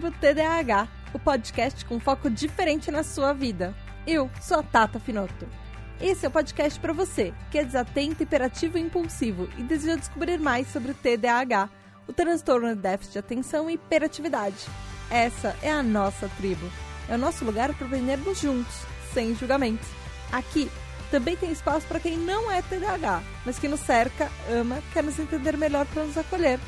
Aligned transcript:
tribo 0.00 0.10
TDAH, 0.12 0.88
o 1.12 1.18
podcast 1.18 1.84
com 1.84 2.00
foco 2.00 2.30
diferente 2.30 2.90
na 2.90 3.02
sua 3.02 3.34
vida. 3.34 3.74
Eu 4.06 4.30
sou 4.40 4.60
a 4.60 4.62
Tata 4.62 4.98
Finoto. 4.98 5.46
Esse 6.00 6.24
é 6.24 6.28
o 6.28 6.32
podcast 6.32 6.80
para 6.80 6.94
você, 6.94 7.34
que 7.50 7.58
é 7.58 7.64
desatento, 7.64 8.22
hiperativo 8.22 8.78
e 8.78 8.80
impulsivo 8.80 9.46
e 9.58 9.62
deseja 9.62 9.96
descobrir 9.96 10.38
mais 10.38 10.68
sobre 10.68 10.92
o 10.92 10.94
TDAH, 10.94 11.68
o 12.08 12.14
transtorno 12.14 12.74
de 12.74 12.80
déficit 12.80 13.12
de 13.12 13.18
atenção 13.18 13.68
e 13.68 13.74
hiperatividade. 13.74 14.66
Essa 15.10 15.54
é 15.60 15.70
a 15.70 15.82
nossa 15.82 16.30
tribo. 16.38 16.70
É 17.06 17.14
o 17.14 17.18
nosso 17.18 17.44
lugar 17.44 17.74
para 17.74 17.86
aprendermos 17.86 18.40
juntos, 18.40 18.74
sem 19.12 19.34
julgamentos. 19.34 19.88
Aqui 20.32 20.70
também 21.10 21.36
tem 21.36 21.52
espaço 21.52 21.86
para 21.86 22.00
quem 22.00 22.16
não 22.16 22.50
é 22.50 22.62
TDAH, 22.62 23.22
mas 23.44 23.58
que 23.58 23.68
nos 23.68 23.80
cerca, 23.80 24.30
ama, 24.48 24.78
quer 24.94 25.04
nos 25.04 25.18
entender 25.18 25.58
melhor 25.58 25.84
para 25.86 26.04
nos 26.04 26.16
acolher. 26.16 26.58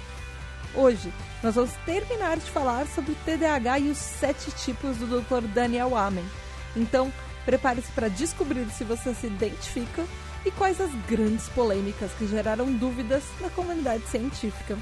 Hoje, 0.74 1.12
nós 1.42 1.54
vamos 1.54 1.72
terminar 1.84 2.38
de 2.38 2.50
falar 2.50 2.86
sobre 2.86 3.12
o 3.12 3.16
TDAH 3.26 3.78
e 3.80 3.90
os 3.90 3.98
sete 3.98 4.50
tipos 4.52 4.96
do 4.96 5.20
Dr. 5.20 5.46
Daniel 5.48 5.96
Amen. 5.96 6.24
Então, 6.74 7.12
prepare-se 7.44 7.92
para 7.92 8.08
descobrir 8.08 8.66
se 8.70 8.82
você 8.82 9.12
se 9.12 9.26
identifica 9.26 10.04
e 10.46 10.50
quais 10.50 10.80
as 10.80 10.90
grandes 11.08 11.48
polêmicas 11.50 12.10
que 12.18 12.26
geraram 12.26 12.72
dúvidas 12.72 13.22
na 13.40 13.50
comunidade 13.50 14.04
científica. 14.06 14.78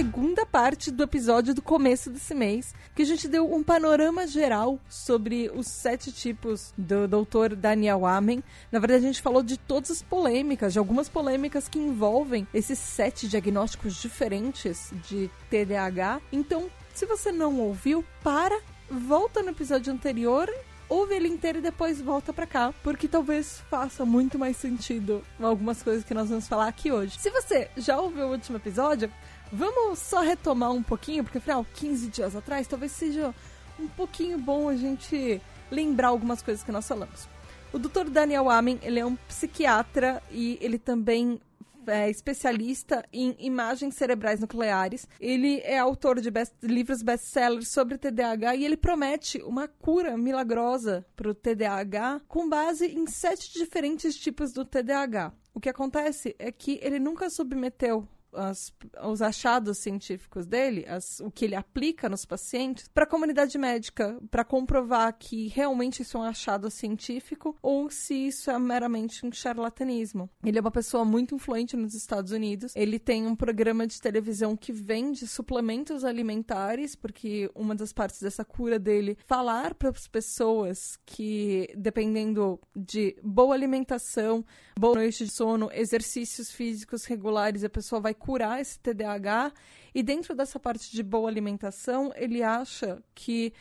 Segunda 0.00 0.46
parte 0.46 0.90
do 0.90 1.02
episódio 1.02 1.52
do 1.52 1.60
começo 1.60 2.08
desse 2.08 2.34
mês, 2.34 2.74
que 2.96 3.02
a 3.02 3.04
gente 3.04 3.28
deu 3.28 3.52
um 3.54 3.62
panorama 3.62 4.26
geral 4.26 4.80
sobre 4.88 5.50
os 5.54 5.66
sete 5.66 6.10
tipos 6.10 6.72
do 6.74 7.06
Dr. 7.06 7.54
Daniel 7.54 8.06
Amen. 8.06 8.42
Na 8.72 8.78
verdade, 8.78 9.04
a 9.04 9.08
gente 9.08 9.20
falou 9.20 9.42
de 9.42 9.58
todas 9.58 9.90
as 9.90 10.02
polêmicas, 10.02 10.72
de 10.72 10.78
algumas 10.78 11.06
polêmicas 11.06 11.68
que 11.68 11.78
envolvem 11.78 12.48
esses 12.54 12.78
sete 12.78 13.28
diagnósticos 13.28 14.00
diferentes 14.00 14.90
de 15.06 15.30
TDAH. 15.50 16.22
Então, 16.32 16.70
se 16.94 17.04
você 17.04 17.30
não 17.30 17.60
ouviu, 17.60 18.02
para, 18.24 18.58
volta 18.90 19.42
no 19.42 19.50
episódio 19.50 19.92
anterior 19.92 20.50
ouve 20.90 21.14
ele 21.14 21.28
inteiro 21.28 21.58
e 21.58 21.62
depois 21.62 22.00
volta 22.00 22.32
para 22.32 22.46
cá, 22.46 22.74
porque 22.82 23.06
talvez 23.06 23.62
faça 23.70 24.04
muito 24.04 24.36
mais 24.36 24.56
sentido 24.56 25.22
algumas 25.40 25.82
coisas 25.82 26.04
que 26.04 26.12
nós 26.12 26.28
vamos 26.28 26.48
falar 26.48 26.66
aqui 26.66 26.90
hoje. 26.90 27.16
Se 27.18 27.30
você 27.30 27.70
já 27.76 27.98
ouviu 27.98 28.26
o 28.26 28.32
último 28.32 28.56
episódio, 28.56 29.10
Vamos 29.52 29.98
só 29.98 30.20
retomar 30.20 30.70
um 30.70 30.82
pouquinho, 30.82 31.24
porque 31.24 31.38
afinal, 31.38 31.66
15 31.74 32.08
dias 32.08 32.36
atrás, 32.36 32.68
talvez 32.68 32.92
seja 32.92 33.34
um 33.80 33.88
pouquinho 33.88 34.38
bom 34.38 34.68
a 34.68 34.76
gente 34.76 35.42
lembrar 35.70 36.08
algumas 36.08 36.40
coisas 36.40 36.62
que 36.62 36.70
nós 36.70 36.86
falamos. 36.86 37.28
O 37.72 37.78
Dr. 37.78 38.10
Daniel 38.10 38.48
Amen, 38.48 38.78
ele 38.82 39.00
é 39.00 39.06
um 39.06 39.16
psiquiatra 39.16 40.22
e 40.30 40.56
ele 40.60 40.78
também 40.78 41.40
é 41.86 42.08
especialista 42.08 43.04
em 43.12 43.34
imagens 43.38 43.96
cerebrais 43.96 44.38
nucleares. 44.38 45.08
Ele 45.18 45.60
é 45.60 45.78
autor 45.78 46.20
de 46.20 46.30
best 46.30 46.54
livros 46.62 47.02
best-sellers 47.02 47.68
sobre 47.68 47.98
TDAH 47.98 48.54
e 48.54 48.64
ele 48.64 48.76
promete 48.76 49.38
uma 49.42 49.66
cura 49.66 50.16
milagrosa 50.16 51.04
para 51.16 51.30
o 51.30 51.34
TDAH 51.34 52.22
com 52.28 52.48
base 52.48 52.86
em 52.86 53.06
sete 53.06 53.52
diferentes 53.52 54.14
tipos 54.16 54.52
do 54.52 54.64
TDAH. 54.64 55.32
O 55.52 55.58
que 55.58 55.68
acontece 55.68 56.36
é 56.38 56.52
que 56.52 56.78
ele 56.82 57.00
nunca 57.00 57.28
submeteu 57.28 58.06
as, 58.32 58.72
os 59.04 59.22
achados 59.22 59.78
científicos 59.78 60.46
dele, 60.46 60.84
as, 60.88 61.20
o 61.20 61.30
que 61.30 61.44
ele 61.44 61.54
aplica 61.54 62.08
nos 62.08 62.24
pacientes, 62.24 62.88
para 62.88 63.04
a 63.04 63.06
comunidade 63.06 63.56
médica, 63.58 64.18
para 64.30 64.44
comprovar 64.44 65.16
que 65.18 65.48
realmente 65.48 66.02
isso 66.02 66.16
é 66.16 66.20
um 66.20 66.24
achado 66.24 66.70
científico 66.70 67.56
ou 67.62 67.90
se 67.90 68.14
isso 68.14 68.50
é 68.50 68.58
meramente 68.58 69.24
um 69.26 69.32
charlatanismo. 69.32 70.28
Ele 70.44 70.58
é 70.58 70.60
uma 70.60 70.70
pessoa 70.70 71.04
muito 71.04 71.34
influente 71.34 71.76
nos 71.76 71.94
Estados 71.94 72.32
Unidos. 72.32 72.72
Ele 72.74 72.98
tem 72.98 73.26
um 73.26 73.36
programa 73.36 73.86
de 73.86 74.00
televisão 74.00 74.56
que 74.56 74.72
vende 74.72 75.26
suplementos 75.26 76.04
alimentares, 76.04 76.94
porque 76.94 77.50
uma 77.54 77.74
das 77.74 77.92
partes 77.92 78.20
dessa 78.20 78.44
cura 78.44 78.78
dele 78.78 79.16
falar 79.26 79.74
para 79.74 79.90
as 79.90 80.06
pessoas 80.06 80.98
que, 81.04 81.68
dependendo 81.76 82.60
de 82.74 83.16
boa 83.22 83.54
alimentação, 83.54 84.44
boa 84.78 84.94
noite 84.94 85.24
de 85.24 85.30
sono, 85.30 85.70
exercícios 85.72 86.50
físicos 86.50 87.04
regulares, 87.04 87.64
a 87.64 87.68
pessoa 87.68 88.00
vai 88.00 88.14
curar 88.20 88.60
esse 88.60 88.78
TDAH. 88.78 89.52
E 89.94 90.02
dentro 90.02 90.34
dessa 90.34 90.60
parte 90.60 90.92
de 90.92 91.02
boa 91.02 91.28
alimentação, 91.28 92.12
ele 92.14 92.42
acha 92.42 93.02
que 93.14 93.52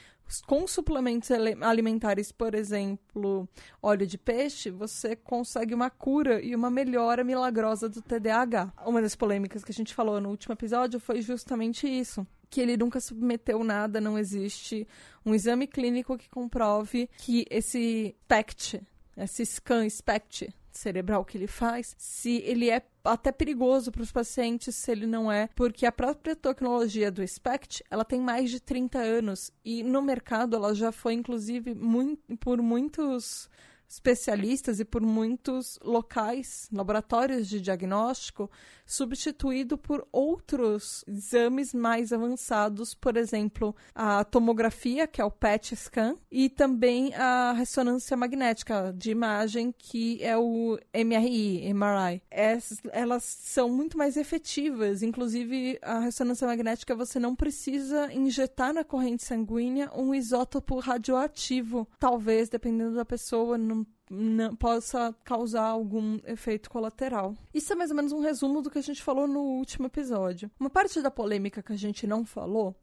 com 0.46 0.68
suplementos 0.68 1.32
alimentares, 1.32 2.32
por 2.32 2.54
exemplo, 2.54 3.50
óleo 3.82 4.06
de 4.06 4.18
peixe, 4.18 4.70
você 4.70 5.16
consegue 5.16 5.74
uma 5.74 5.90
cura 5.90 6.40
e 6.40 6.56
uma 6.56 6.70
melhora 6.70 7.24
milagrosa 7.24 7.90
do 7.90 8.02
TDAH. 8.02 8.72
Uma 8.86 9.02
das 9.02 9.16
polêmicas 9.16 9.64
que 9.64 9.72
a 9.72 9.74
gente 9.74 9.94
falou 9.94 10.22
no 10.22 10.30
último 10.30 10.54
episódio 10.54 11.00
foi 11.00 11.22
justamente 11.22 11.88
isso. 11.88 12.28
Que 12.50 12.62
ele 12.62 12.78
nunca 12.78 13.00
submeteu 13.00 13.64
nada, 13.64 14.00
não 14.00 14.20
existe 14.20 14.88
um 15.26 15.34
exame 15.34 15.66
clínico 15.66 16.18
que 16.18 16.30
comprove 16.30 17.10
que 17.18 17.46
esse 17.50 18.16
SPECT, 18.26 18.82
esse 19.18 19.46
scan 19.46 19.90
SPECT 19.90 20.54
cerebral 20.78 21.26
que 21.26 21.38
ele 21.38 21.48
faz, 21.48 21.96
se 21.98 22.38
ele 22.46 22.70
é 22.70 22.82
até 23.04 23.32
perigoso 23.32 23.92
para 23.92 24.02
os 24.02 24.12
pacientes 24.12 24.76
se 24.76 24.92
ele 24.92 25.08
não 25.08 25.32
é, 25.32 25.50
porque 25.56 25.86
a 25.86 25.92
própria 25.92 26.36
tecnologia 26.36 27.12
do 27.12 27.26
SPECT, 27.26 27.84
ela 27.90 28.06
tem 28.06 28.22
mais 28.22 28.50
de 28.52 28.60
30 28.60 29.00
anos 29.00 29.52
e 29.64 29.84
no 29.84 30.02
mercado 30.02 30.56
ela 30.56 30.74
já 30.74 30.92
foi 30.92 31.14
inclusive 31.14 31.74
muito, 31.74 32.38
por 32.38 32.62
muitos 32.62 33.50
especialistas 33.90 34.80
e 34.80 34.86
por 34.86 35.02
muitos 35.02 35.80
locais, 35.84 36.70
laboratórios 36.72 37.48
de 37.48 37.60
diagnóstico, 37.60 38.50
substituído 38.86 39.78
por 39.78 40.08
outros 40.12 41.04
exames 41.08 41.74
mais 41.74 42.14
avançados, 42.14 42.94
por 42.94 43.18
exemplo, 43.18 43.76
a 43.94 44.24
tomografia, 44.24 45.08
que 45.08 45.22
é 45.22 45.26
o 45.26 45.32
PET 45.32 45.76
scan, 45.76 46.16
e 46.32 46.50
também 46.50 47.14
a 47.16 47.54
ressonância 47.54 48.18
magnética 48.18 48.94
de 48.96 49.12
imagem, 49.12 49.74
que 49.78 50.24
é 50.24 50.38
o 50.38 50.80
MRI, 50.94 51.72
MRI. 51.74 52.22
Essas, 52.32 52.80
elas 52.92 53.24
são 53.24 53.70
muito 53.70 53.98
mais 53.98 54.18
efetivas, 54.18 55.04
inclusive 55.04 55.80
a 55.82 56.00
ressonância 56.00 56.48
magnética 56.48 56.96
você 56.96 57.20
não 57.20 57.36
precisa 57.36 58.12
injetar 58.14 58.74
na 58.74 58.84
corrente 58.84 59.24
sanguínea 59.24 59.92
um 59.96 60.14
isótopo 60.14 60.80
radioativo, 60.80 61.88
talvez 62.00 62.50
dependendo 62.50 62.96
da 62.96 63.06
pessoa, 63.06 63.58
não 63.58 63.79
não, 64.10 64.56
possa 64.56 65.16
causar 65.24 65.66
algum 65.66 66.20
efeito 66.26 66.70
colateral. 66.70 67.36
Isso 67.54 67.72
é 67.72 67.76
mais 67.76 67.92
ou 67.92 67.96
menos 67.96 68.12
um 68.12 68.22
resumo 68.22 68.62
do 68.62 68.70
que 68.70 68.80
a 68.80 68.84
gente 68.84 69.04
falou 69.04 69.28
no 69.28 69.40
último 69.40 69.88
episódio. 69.88 70.50
Uma 70.60 70.70
parte 70.70 71.02
da 71.02 71.12
polêmica 71.12 71.62
que 71.62 71.74
a 71.74 71.78
gente 71.78 72.08
não 72.08 72.26
falou 72.26 72.76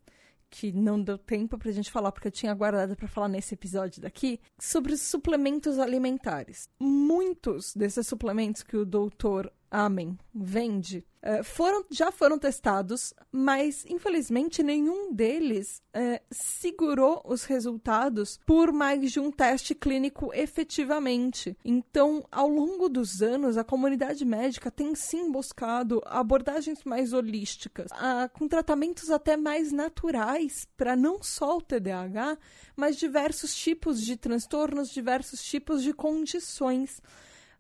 que 0.49 0.73
não 0.73 1.03
deu 1.03 1.19
tempo 1.19 1.59
pra 1.59 1.73
gente 1.73 1.91
falar, 1.91 2.13
porque 2.13 2.29
eu 2.29 2.33
tinha 2.33 2.55
guardado 2.55 2.97
para 2.97 3.09
falar 3.09 3.29
nesse 3.29 3.55
episódio 3.55 4.01
daqui, 4.01 4.41
sobre 4.59 4.93
os 4.93 5.03
suplementos 5.03 5.79
alimentares. 5.79 6.69
Muitos 6.79 7.75
desses 7.75 8.07
suplementos 8.07 8.63
que 8.63 8.77
o 8.77 8.85
doutor 8.85 9.53
Amen 9.71 10.19
vende 10.39 11.03
uh, 11.23 11.43
foram, 11.43 11.85
já 11.91 12.13
foram 12.13 12.39
testados, 12.39 13.15
mas 13.33 13.87
infelizmente 13.87 14.63
nenhum 14.63 15.13
deles 15.15 15.83
uh, 15.95 16.23
segurou 16.31 17.23
os 17.25 17.45
resultados 17.45 18.39
por 18.45 18.71
mais 18.71 19.11
de 19.11 19.19
um 19.19 19.31
teste 19.31 19.75
clínico 19.75 20.31
efetivamente. 20.35 21.57
Então, 21.65 22.23
ao 22.31 22.49
longo 22.49 22.89
dos 22.89 23.23
anos, 23.23 23.57
a 23.57 23.65
comunidade 23.65 24.25
médica 24.25 24.71
tem 24.71 24.95
sim 24.95 25.33
buscado 25.33 26.03
abordagens 26.05 26.85
mais 26.85 27.15
holísticas, 27.15 27.91
uh, 27.93 28.29
com 28.35 28.47
tratamentos 28.47 29.11
até 29.11 29.37
mais 29.37 29.73
naturais 29.73 30.69
para 30.77 30.95
não 30.95 31.23
só 31.23 31.57
o 31.57 31.63
TDAH, 31.63 32.37
mas 32.77 32.97
diversos 32.97 33.55
tipos 33.55 34.03
de 34.03 34.17
transtornos, 34.17 34.91
diversos 34.91 35.43
tipos 35.43 35.83
de 35.83 35.95
condições. 35.95 37.01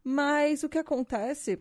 Mas 0.04 0.62
o 0.62 0.68
que 0.68 0.78
acontece 0.78 1.60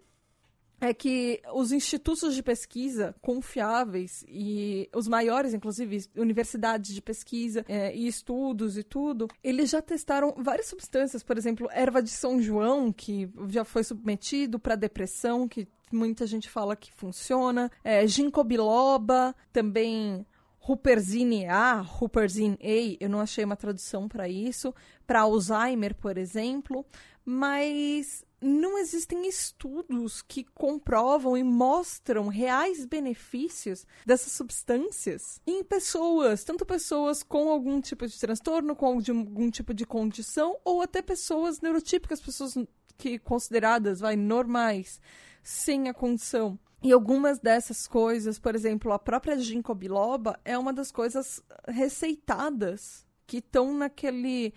é 0.79 0.93
que 0.93 1.41
os 1.53 1.71
institutos 1.71 2.35
de 2.35 2.43
pesquisa 2.43 3.15
confiáveis 3.21 4.25
e 4.27 4.89
os 4.93 5.07
maiores, 5.07 5.53
inclusive 5.53 6.05
universidades 6.15 6.93
de 6.93 7.01
pesquisa 7.01 7.65
é, 7.67 7.95
e 7.95 8.07
estudos 8.07 8.77
e 8.77 8.83
tudo, 8.83 9.27
eles 9.43 9.69
já 9.69 9.81
testaram 9.81 10.33
várias 10.37 10.67
substâncias, 10.67 11.23
por 11.23 11.37
exemplo, 11.37 11.67
erva 11.71 12.01
de 12.01 12.09
São 12.09 12.41
João, 12.41 12.91
que 12.91 13.29
já 13.49 13.63
foi 13.63 13.83
submetido 13.83 14.59
para 14.59 14.75
depressão, 14.75 15.47
que 15.47 15.67
muita 15.91 16.27
gente 16.27 16.49
fala 16.49 16.75
que 16.75 16.91
funciona, 16.91 17.71
é, 17.83 18.05
ginkgo 18.05 18.43
biloba, 18.43 19.35
também 19.53 20.25
Huperzine 20.67 21.45
A, 21.45 21.85
Huperzine 22.01 22.57
A, 22.59 22.97
eu 23.03 23.09
não 23.09 23.19
achei 23.19 23.45
uma 23.45 23.55
tradução 23.55 24.07
para 24.07 24.27
isso, 24.27 24.73
para 25.05 25.21
Alzheimer, 25.21 25.93
por 25.93 26.17
exemplo, 26.17 26.83
mas 27.23 28.24
não 28.41 28.77
existem 28.77 29.27
estudos 29.27 30.21
que 30.21 30.43
comprovam 30.43 31.37
e 31.37 31.43
mostram 31.43 32.27
reais 32.27 32.85
benefícios 32.85 33.85
dessas 34.05 34.33
substâncias 34.33 35.41
em 35.45 35.63
pessoas, 35.63 36.43
tanto 36.43 36.65
pessoas 36.65 37.23
com 37.23 37.49
algum 37.49 37.81
tipo 37.81 38.05
de 38.07 38.19
transtorno, 38.19 38.75
com 38.75 38.85
algum 38.85 39.49
tipo 39.49 39.73
de 39.73 39.85
condição, 39.85 40.57
ou 40.63 40.81
até 40.81 41.01
pessoas 41.01 41.61
neurotípicas, 41.61 42.21
pessoas 42.21 42.55
que 42.97 43.19
consideradas, 43.19 43.99
vai, 43.99 44.15
normais, 44.15 44.99
sem 45.43 45.89
a 45.89 45.93
condição. 45.93 46.59
E 46.83 46.91
algumas 46.91 47.39
dessas 47.39 47.87
coisas, 47.87 48.37
por 48.37 48.53
exemplo, 48.53 48.91
a 48.91 48.99
própria 48.99 49.39
ginkgo 49.39 49.73
biloba 49.73 50.39
é 50.45 50.57
uma 50.57 50.71
das 50.71 50.91
coisas 50.91 51.41
receitadas 51.67 53.05
que 53.25 53.37
estão 53.37 53.73
naquele 53.73 54.53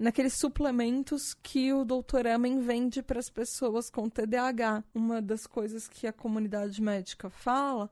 naqueles 0.00 0.32
suplementos 0.32 1.34
que 1.34 1.74
o 1.74 1.84
Dr. 1.84 2.26
Amen 2.34 2.62
vende 2.62 3.02
para 3.02 3.20
as 3.20 3.28
pessoas 3.28 3.90
com 3.90 4.08
TDAH. 4.08 4.82
Uma 4.94 5.20
das 5.20 5.46
coisas 5.46 5.86
que 5.86 6.06
a 6.06 6.12
comunidade 6.12 6.80
médica 6.80 7.28
fala 7.28 7.90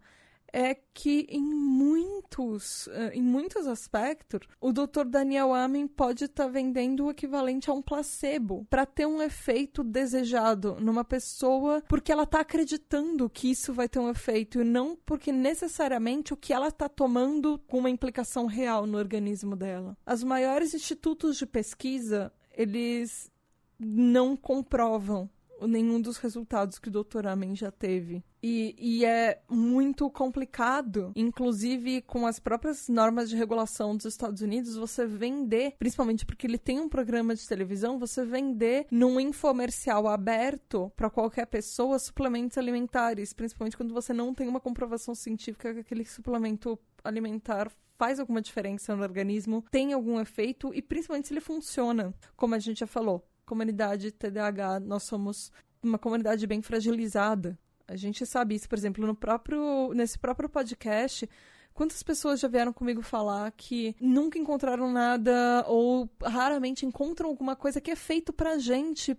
é 0.52 0.74
que 0.94 1.26
em 1.28 1.42
muitos, 1.42 2.88
eh, 2.88 3.12
em 3.14 3.22
muitos 3.22 3.66
aspectos, 3.66 4.40
o 4.60 4.72
Dr. 4.72 5.04
Daniel 5.06 5.54
Amen 5.54 5.86
pode 5.86 6.24
estar 6.24 6.44
tá 6.44 6.50
vendendo 6.50 7.04
o 7.04 7.10
equivalente 7.10 7.70
a 7.70 7.72
um 7.72 7.82
placebo 7.82 8.66
para 8.68 8.86
ter 8.86 9.06
um 9.06 9.22
efeito 9.22 9.84
desejado 9.84 10.76
numa 10.80 11.04
pessoa 11.04 11.82
porque 11.88 12.12
ela 12.12 12.24
está 12.24 12.40
acreditando 12.40 13.28
que 13.28 13.50
isso 13.50 13.72
vai 13.72 13.88
ter 13.88 13.98
um 13.98 14.10
efeito 14.10 14.60
e 14.60 14.64
não 14.64 14.96
porque 15.06 15.30
necessariamente 15.32 16.32
o 16.32 16.36
que 16.36 16.52
ela 16.52 16.68
está 16.68 16.88
tomando 16.88 17.60
com 17.66 17.78
uma 17.78 17.90
implicação 17.90 18.46
real 18.46 18.86
no 18.86 18.98
organismo 18.98 19.54
dela. 19.54 19.96
Os 20.06 20.24
maiores 20.24 20.74
institutos 20.74 21.36
de 21.36 21.46
pesquisa, 21.46 22.32
eles 22.56 23.30
não 23.78 24.36
comprovam 24.36 25.30
nenhum 25.66 26.00
dos 26.00 26.18
resultados 26.18 26.78
que 26.78 26.88
o 26.88 27.02
Dr. 27.02 27.26
Amen 27.26 27.54
já 27.56 27.70
teve. 27.70 28.22
E, 28.42 28.74
e, 28.78 29.04
é 29.04 29.42
muito 29.50 30.08
complicado, 30.10 31.10
inclusive 31.16 32.02
com 32.02 32.24
as 32.24 32.38
próprias 32.38 32.88
normas 32.88 33.28
de 33.28 33.36
regulação 33.36 33.96
dos 33.96 34.06
Estados 34.06 34.42
Unidos, 34.42 34.76
você 34.76 35.04
vender, 35.06 35.74
principalmente 35.76 36.24
porque 36.24 36.46
ele 36.46 36.58
tem 36.58 36.78
um 36.78 36.88
programa 36.88 37.34
de 37.34 37.48
televisão, 37.48 37.98
você 37.98 38.24
vender 38.24 38.86
num 38.92 39.18
infomercial 39.18 40.06
aberto 40.06 40.92
para 40.96 41.10
qualquer 41.10 41.46
pessoa 41.46 41.98
suplementos 41.98 42.56
alimentares, 42.56 43.32
principalmente 43.32 43.76
quando 43.76 43.92
você 43.92 44.12
não 44.12 44.32
tem 44.32 44.46
uma 44.46 44.60
comprovação 44.60 45.16
científica 45.16 45.74
que 45.74 45.80
aquele 45.80 46.04
suplemento 46.04 46.78
alimentar 47.02 47.72
faz 47.98 48.20
alguma 48.20 48.40
diferença 48.40 48.94
no 48.94 49.02
organismo, 49.02 49.64
tem 49.72 49.92
algum 49.92 50.20
efeito 50.20 50.72
e 50.72 50.80
principalmente 50.80 51.26
se 51.26 51.34
ele 51.34 51.40
funciona, 51.40 52.14
como 52.36 52.54
a 52.54 52.58
gente 52.60 52.78
já 52.78 52.86
falou 52.86 53.27
comunidade 53.48 54.12
TDAH, 54.12 54.80
nós 54.80 55.02
somos 55.04 55.50
uma 55.82 55.98
comunidade 55.98 56.46
bem 56.46 56.60
fragilizada. 56.60 57.58
A 57.86 57.96
gente 57.96 58.26
sabe 58.26 58.54
isso, 58.54 58.68
por 58.68 58.76
exemplo, 58.76 59.06
no 59.06 59.14
próprio, 59.14 59.92
nesse 59.94 60.18
próprio 60.18 60.48
podcast. 60.48 61.28
Quantas 61.72 62.02
pessoas 62.02 62.40
já 62.40 62.48
vieram 62.48 62.72
comigo 62.72 63.00
falar 63.00 63.50
que 63.52 63.96
nunca 64.00 64.38
encontraram 64.38 64.92
nada 64.92 65.64
ou 65.66 66.10
raramente 66.22 66.84
encontram 66.84 67.30
alguma 67.30 67.56
coisa 67.56 67.80
que 67.80 67.90
é 67.90 67.96
feito 67.96 68.32
pra 68.32 68.58
gente 68.58 69.16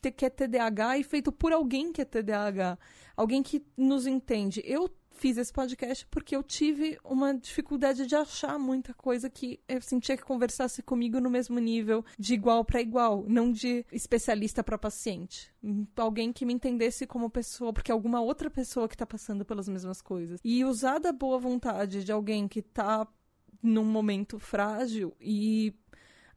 que 0.00 0.24
é 0.24 0.30
TDAH 0.30 0.98
e 0.98 1.04
feito 1.04 1.32
por 1.32 1.52
alguém 1.52 1.92
que 1.92 2.00
é 2.00 2.04
TDAH, 2.04 2.78
alguém 3.16 3.42
que 3.42 3.64
nos 3.76 4.06
entende. 4.06 4.62
Eu 4.64 4.88
fiz 5.18 5.36
esse 5.36 5.52
podcast 5.52 6.06
porque 6.06 6.34
eu 6.34 6.42
tive 6.42 6.98
uma 7.04 7.34
dificuldade 7.34 8.06
de 8.06 8.14
achar 8.14 8.58
muita 8.58 8.94
coisa 8.94 9.28
que 9.28 9.60
eu 9.68 9.82
sentia 9.82 10.16
que 10.16 10.22
conversasse 10.22 10.82
comigo 10.82 11.20
no 11.20 11.28
mesmo 11.28 11.58
nível, 11.58 12.04
de 12.18 12.34
igual 12.34 12.64
para 12.64 12.80
igual, 12.80 13.24
não 13.28 13.50
de 13.50 13.84
especialista 13.92 14.62
para 14.62 14.78
paciente. 14.78 15.52
Alguém 15.96 16.32
que 16.32 16.46
me 16.46 16.54
entendesse 16.54 17.06
como 17.06 17.28
pessoa, 17.28 17.72
porque 17.72 17.92
alguma 17.92 18.20
outra 18.20 18.48
pessoa 18.48 18.88
que 18.88 18.96
tá 18.96 19.04
passando 19.04 19.44
pelas 19.44 19.68
mesmas 19.68 20.00
coisas. 20.00 20.40
E 20.44 20.64
usar 20.64 20.98
da 20.98 21.12
boa 21.12 21.38
vontade 21.38 22.04
de 22.04 22.12
alguém 22.12 22.46
que 22.46 22.62
tá 22.62 23.06
num 23.62 23.84
momento 23.84 24.38
frágil 24.38 25.14
e 25.20 25.74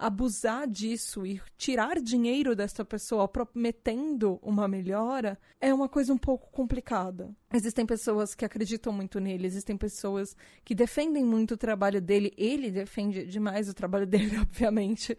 abusar 0.02 0.68
disso 0.68 1.24
e 1.28 1.40
tirar 1.56 2.02
dinheiro 2.02 2.56
dessa 2.56 2.84
pessoa 2.84 3.28
prometendo 3.28 4.40
uma 4.42 4.68
melhora 4.68 5.38
é 5.60 5.72
uma 5.72 5.88
coisa 5.88 6.12
um 6.12 6.18
pouco 6.18 6.50
complicada. 6.52 7.30
Existem 7.54 7.86
pessoas 7.86 8.34
que 8.34 8.44
acreditam 8.44 8.92
muito 8.92 9.20
nele, 9.20 9.46
existem 9.46 9.78
pessoas 9.78 10.36
que 10.66 10.74
defendem 10.74 11.24
muito 11.24 11.54
o 11.54 11.58
trabalho 11.58 12.02
dele, 12.02 12.34
ele 12.36 12.72
defende 12.72 13.28
demais 13.28 13.70
o 13.70 13.76
trabalho 13.76 14.08
dele, 14.08 14.40
obviamente. 14.40 15.16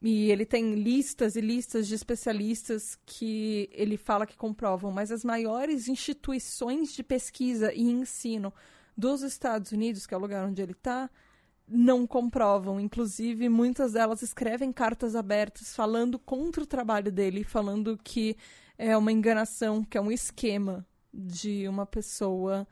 E 0.00 0.30
ele 0.30 0.46
tem 0.46 0.74
listas 0.74 1.36
e 1.36 1.42
listas 1.42 1.86
de 1.86 1.94
especialistas 1.94 2.98
que 3.04 3.68
ele 3.72 3.98
fala 3.98 4.26
que 4.26 4.38
comprovam, 4.38 4.90
mas 4.90 5.12
as 5.12 5.22
maiores 5.22 5.86
instituições 5.86 6.94
de 6.94 7.02
pesquisa 7.02 7.74
e 7.74 7.82
ensino 7.82 8.54
dos 8.96 9.22
Estados 9.22 9.70
Unidos, 9.70 10.06
que 10.06 10.14
é 10.14 10.16
o 10.16 10.20
lugar 10.20 10.46
onde 10.46 10.62
ele 10.62 10.72
está, 10.72 11.10
não 11.68 12.06
comprovam. 12.06 12.80
Inclusive, 12.80 13.48
muitas 13.48 13.92
delas 13.92 14.22
escrevem 14.22 14.72
cartas 14.72 15.14
abertas 15.14 15.74
falando 15.74 16.18
contra 16.18 16.62
o 16.62 16.66
trabalho 16.66 17.12
dele, 17.12 17.44
falando 17.44 17.98
que 18.02 18.36
é 18.76 18.96
uma 18.96 19.12
enganação, 19.12 19.84
que 19.84 19.98
é 19.98 20.00
um 20.00 20.10
esquema 20.10 20.86
de 21.12 21.66
uma 21.68 21.84
pessoa 21.84 22.66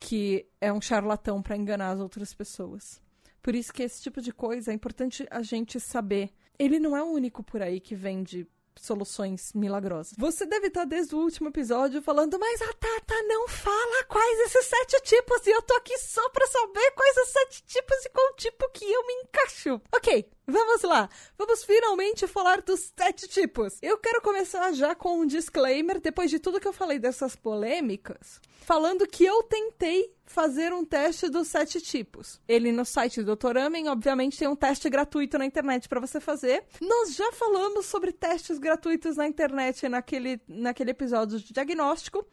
que 0.00 0.46
é 0.60 0.72
um 0.72 0.80
charlatão 0.80 1.40
para 1.40 1.56
enganar 1.56 1.90
as 1.90 2.00
outras 2.00 2.34
pessoas. 2.34 3.00
Por 3.42 3.54
isso 3.54 3.72
que 3.72 3.82
esse 3.82 4.02
tipo 4.02 4.20
de 4.20 4.32
coisa 4.32 4.70
é 4.70 4.74
importante 4.74 5.26
a 5.30 5.42
gente 5.42 5.78
saber. 5.78 6.30
Ele 6.58 6.78
não 6.78 6.96
é 6.96 7.02
o 7.02 7.12
único 7.12 7.42
por 7.42 7.62
aí 7.62 7.80
que 7.80 7.94
vende 7.94 8.46
soluções 8.76 9.52
milagrosas. 9.54 10.14
Você 10.18 10.46
deve 10.46 10.68
estar 10.68 10.84
desde 10.84 11.14
o 11.14 11.18
último 11.18 11.48
episódio 11.48 12.02
falando, 12.02 12.38
mas 12.38 12.60
a 12.62 12.72
Tata 12.72 13.22
não 13.28 13.48
fala 13.48 14.04
quais 14.04 14.40
esses 14.40 14.66
sete 14.66 15.00
tipos 15.02 15.46
e 15.46 15.50
eu 15.50 15.62
tô 15.62 15.74
aqui 15.74 15.96
só 15.98 16.28
pra 16.30 16.46
saber 16.46 16.90
quais 16.92 17.16
os 17.16 17.28
sete 17.28 17.62
tipos 17.64 18.04
e 18.04 18.10
qual 18.10 18.34
tipo 18.36 18.70
que 18.70 18.84
eu 18.84 19.06
me 19.06 19.14
encaixo. 19.14 19.80
Ok, 19.94 20.28
Vamos 20.46 20.82
lá, 20.82 21.08
vamos 21.38 21.64
finalmente 21.64 22.26
falar 22.26 22.60
dos 22.60 22.92
sete 22.94 23.26
tipos. 23.26 23.78
Eu 23.80 23.96
quero 23.96 24.20
começar 24.20 24.72
já 24.72 24.94
com 24.94 25.20
um 25.20 25.26
disclaimer, 25.26 25.98
depois 25.98 26.30
de 26.30 26.38
tudo 26.38 26.60
que 26.60 26.68
eu 26.68 26.72
falei 26.72 26.98
dessas 26.98 27.34
polêmicas, 27.34 28.42
falando 28.60 29.06
que 29.06 29.24
eu 29.24 29.42
tentei 29.44 30.14
fazer 30.26 30.70
um 30.74 30.84
teste 30.84 31.30
dos 31.30 31.48
sete 31.48 31.80
tipos. 31.80 32.42
Ele 32.46 32.72
no 32.72 32.84
site 32.84 33.22
do 33.22 33.34
Dr. 33.34 33.56
Amen, 33.56 33.88
obviamente, 33.88 34.38
tem 34.38 34.46
um 34.46 34.54
teste 34.54 34.90
gratuito 34.90 35.38
na 35.38 35.46
internet 35.46 35.88
para 35.88 35.98
você 35.98 36.20
fazer. 36.20 36.62
Nós 36.78 37.14
já 37.14 37.32
falamos 37.32 37.86
sobre 37.86 38.12
testes 38.12 38.58
gratuitos 38.58 39.16
na 39.16 39.26
internet 39.26 39.88
naquele, 39.88 40.38
naquele 40.46 40.90
episódio 40.90 41.40
de 41.40 41.54
diagnóstico. 41.54 42.26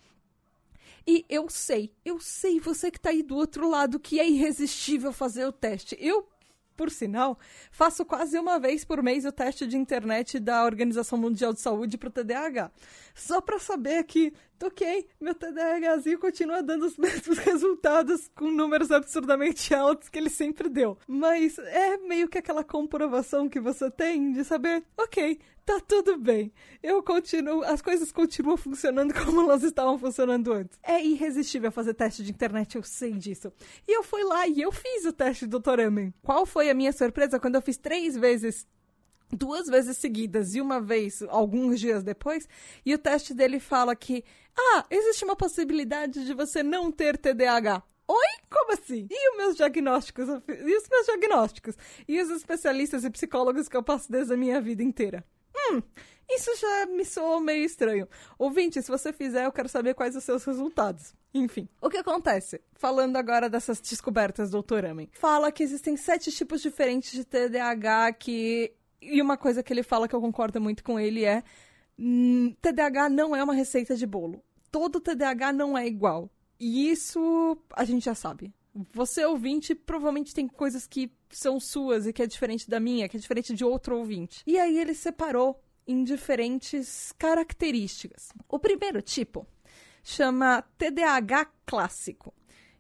E 1.08 1.26
eu 1.30 1.50
sei, 1.50 1.96
eu 2.06 2.20
sei, 2.20 2.60
você 2.60 2.92
que 2.92 3.00
tá 3.00 3.10
aí 3.10 3.24
do 3.24 3.36
outro 3.36 3.70
lado, 3.70 4.00
que 4.00 4.20
é 4.20 4.30
irresistível 4.30 5.14
fazer 5.14 5.46
o 5.46 5.52
teste. 5.52 5.98
Eu 6.00 6.28
por 6.82 6.90
sinal, 6.90 7.38
faço 7.70 8.04
quase 8.04 8.40
uma 8.40 8.60
vez 8.60 8.84
por 8.84 9.04
mês 9.04 9.24
o 9.24 9.32
teste 9.32 9.68
de 9.68 9.78
internet 9.78 10.40
da 10.40 10.66
Organização 10.66 11.16
Mundial 11.16 11.54
de 11.54 11.62
Saúde 11.62 11.96
para 11.96 12.10
o 12.10 12.12
TDAH. 12.12 12.72
Só 13.14 13.40
para 13.40 13.60
saber 13.60 14.04
que, 14.06 14.34
ok, 14.66 15.08
meu 15.20 15.34
TDAHzinho 15.34 16.20
continua 16.20 16.62
dando 16.62 16.86
os 16.86 16.98
mesmos 17.00 17.38
resultados 17.38 18.30
com 18.36 18.50
números 18.52 18.92
absurdamente 18.92 19.74
altos 19.74 20.10
que 20.10 20.18
ele 20.18 20.30
sempre 20.30 20.70
deu. 20.70 20.98
Mas 21.08 21.58
é 21.60 21.98
meio 21.98 22.28
que 22.28 22.38
aquela 22.38 22.64
comprovação 22.64 23.50
que 23.50 23.60
você 23.60 23.90
tem 23.90 24.32
de 24.32 24.44
saber, 24.44 24.84
ok, 24.98 25.40
tá 25.66 25.80
tudo 25.80 26.18
bem. 26.18 26.52
Eu 26.82 27.02
continuo, 27.04 27.64
as 27.64 27.82
coisas 27.82 28.12
continuam 28.12 28.58
funcionando 28.58 29.14
como 29.26 29.42
elas 29.42 29.64
estavam 29.64 29.98
funcionando 29.98 30.54
antes. 30.54 30.78
É 30.84 31.04
irresistível 31.04 31.72
fazer 31.72 31.94
teste 31.94 32.24
de 32.24 32.32
internet, 32.32 32.76
eu 32.76 32.84
sei 32.84 33.14
disso. 33.14 33.52
E 33.88 33.96
eu 33.96 34.04
fui 34.04 34.24
lá 34.24 34.48
e 34.48 34.62
eu 34.62 34.72
fiz 34.72 35.06
o 35.06 35.14
teste 35.14 35.46
do 35.46 35.60
Dr. 35.60 35.82
Amen. 35.88 36.14
Qual 36.22 36.46
foi 36.46 36.70
a 36.70 36.74
minha 36.74 36.92
surpresa 36.92 37.40
quando 37.40 37.56
eu 37.56 37.62
fiz 37.62 37.78
três 37.78 38.16
vezes 38.16 38.68
duas 39.32 39.68
vezes 39.68 39.98
seguidas 39.98 40.56
e 40.56 40.62
uma 40.62 40.80
vez 40.80 41.22
alguns 41.30 41.80
dias 41.80 42.04
depois, 42.04 42.48
e 42.86 42.94
o 42.94 42.98
teste 42.98 43.34
dele 43.34 43.60
fala 43.60 43.96
que, 43.96 44.24
ah, 44.58 44.86
existe 44.90 45.24
uma 45.24 45.36
possibilidade 45.36 46.26
de 46.26 46.34
você 46.34 46.62
não 46.64 46.92
ter 46.92 47.18
TDAH. 47.18 47.84
Oi? 48.08 48.42
Como 48.50 48.74
assim? 48.74 49.08
E 49.10 49.32
os 49.32 49.38
meus 49.38 49.56
diagnósticos? 49.56 50.28
E 50.28 50.76
os 50.76 50.90
meus 50.90 51.06
diagnósticos? 51.06 51.78
E 52.08 52.20
os 52.20 52.30
especialistas 52.30 53.06
e 53.06 53.10
psicólogos 53.10 53.70
que 53.70 53.78
eu 53.78 53.84
passo 53.84 54.12
desde 54.12 54.34
a 54.34 54.38
minha 54.38 54.60
vida 54.60 54.84
inteira? 54.84 55.24
Hum, 55.56 55.82
isso 56.30 56.52
já 56.58 56.86
me 56.88 57.06
soou 57.06 57.40
meio 57.40 57.64
estranho. 57.64 58.08
Ouvinte, 58.38 58.82
se 58.82 58.90
você 58.90 59.14
fizer, 59.14 59.46
eu 59.46 59.52
quero 59.52 59.70
saber 59.70 59.94
quais 59.94 60.16
os 60.16 60.24
seus 60.24 60.44
resultados. 60.44 61.14
Enfim, 61.34 61.70
o 61.82 61.90
que 61.90 61.98
acontece? 61.98 62.62
Falando 62.74 63.16
agora 63.16 63.50
dessas 63.50 63.80
descobertas 63.80 64.50
do 64.52 64.62
Dr. 64.62 64.86
Amen. 64.86 65.10
Fala 65.14 65.52
que 65.52 65.64
existem 65.64 65.96
sete 65.96 66.32
tipos 66.32 66.62
diferentes 66.62 67.12
de 67.12 67.24
TDAH 67.24 68.14
que... 68.14 68.74
E 69.02 69.22
uma 69.22 69.38
coisa 69.38 69.64
que 69.64 69.74
ele 69.74 69.84
fala 69.84 70.08
que 70.08 70.16
eu 70.16 70.22
concordo 70.22 70.62
muito 70.62 70.84
com 70.84 71.00
ele 71.00 71.26
é... 71.26 71.44
Hum, 71.98 72.56
TDAH 72.62 73.10
não 73.10 73.36
é 73.36 73.44
uma 73.44 73.54
receita 73.54 73.96
de 73.96 74.06
bolo. 74.06 74.44
Todo 74.72 75.00
TDAH 75.00 75.54
não 75.54 75.78
é 75.78 75.86
igual. 75.86 76.30
E 76.60 76.90
isso 76.90 77.58
a 77.74 77.84
gente 77.84 78.06
já 78.06 78.16
sabe. 78.16 78.54
Você, 78.94 79.26
ouvinte, 79.26 79.76
provavelmente 79.76 80.34
tem 80.34 80.48
coisas 80.48 80.88
que 80.88 81.12
são 81.30 81.60
suas 81.60 82.08
e 82.08 82.14
que 82.14 82.22
é 82.22 82.28
diferente 82.28 82.70
da 82.70 82.80
minha, 82.80 83.10
que 83.10 83.18
é 83.18 83.20
diferente 83.20 83.54
de 83.54 83.66
outro 83.66 83.98
ouvinte. 83.98 84.44
E 84.46 84.58
aí 84.58 84.80
ele 84.80 84.94
separou 84.94 85.62
em 85.88 86.04
diferentes 86.04 87.12
características. 87.18 88.30
O 88.48 88.60
primeiro 88.60 89.02
tipo 89.02 89.46
chama 90.04 90.64
TDAH 90.78 91.52
clássico. 91.66 92.34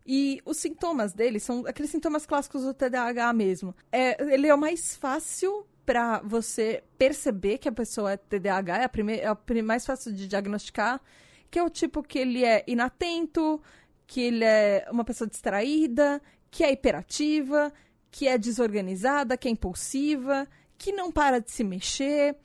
E 0.05 0.41
os 0.45 0.57
sintomas 0.57 1.13
dele 1.13 1.39
são 1.39 1.65
aqueles 1.67 1.91
sintomas 1.91 2.25
clássicos 2.25 2.63
do 2.63 2.73
TDAH 2.73 3.33
mesmo. 3.33 3.75
É, 3.91 4.33
ele 4.33 4.47
é 4.47 4.55
o 4.55 4.57
mais 4.57 4.95
fácil 4.95 5.65
para 5.91 6.21
você 6.23 6.85
perceber 6.97 7.57
que 7.57 7.67
a 7.67 7.71
pessoa 7.71 8.13
é 8.13 8.15
TDAH, 8.15 8.77
é 8.77 8.83
a, 8.85 8.89
primeira, 8.89 9.23
é 9.23 9.27
a 9.27 9.63
mais 9.63 9.85
fácil 9.85 10.13
de 10.13 10.25
diagnosticar, 10.25 11.01
que 11.49 11.59
é 11.59 11.63
o 11.63 11.69
tipo 11.69 12.01
que 12.01 12.17
ele 12.17 12.45
é 12.45 12.63
inatento, 12.65 13.61
que 14.07 14.21
ele 14.21 14.45
é 14.45 14.87
uma 14.89 15.03
pessoa 15.03 15.29
distraída, 15.29 16.21
que 16.49 16.63
é 16.63 16.71
hiperativa, 16.71 17.73
que 18.09 18.25
é 18.25 18.37
desorganizada, 18.37 19.35
que 19.35 19.49
é 19.49 19.51
impulsiva, 19.51 20.47
que 20.77 20.93
não 20.93 21.11
para 21.11 21.41
de 21.41 21.51
se 21.51 21.61
mexer, 21.61 22.37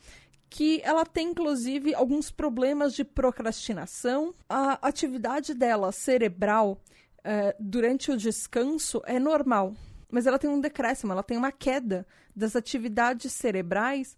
que 0.50 0.80
ela 0.82 1.06
tem 1.06 1.28
inclusive 1.28 1.94
alguns 1.94 2.32
problemas 2.32 2.94
de 2.94 3.04
procrastinação. 3.04 4.34
A 4.48 4.76
atividade 4.84 5.54
dela 5.54 5.92
cerebral 5.92 6.82
uh, 7.20 7.54
durante 7.60 8.10
o 8.10 8.16
descanso 8.16 9.00
é 9.06 9.20
normal, 9.20 9.72
mas 10.10 10.26
ela 10.26 10.36
tem 10.36 10.50
um 10.50 10.60
decréscimo, 10.60 11.12
ela 11.12 11.22
tem 11.22 11.38
uma 11.38 11.52
queda 11.52 12.04
das 12.36 12.54
atividades 12.54 13.32
cerebrais 13.32 14.16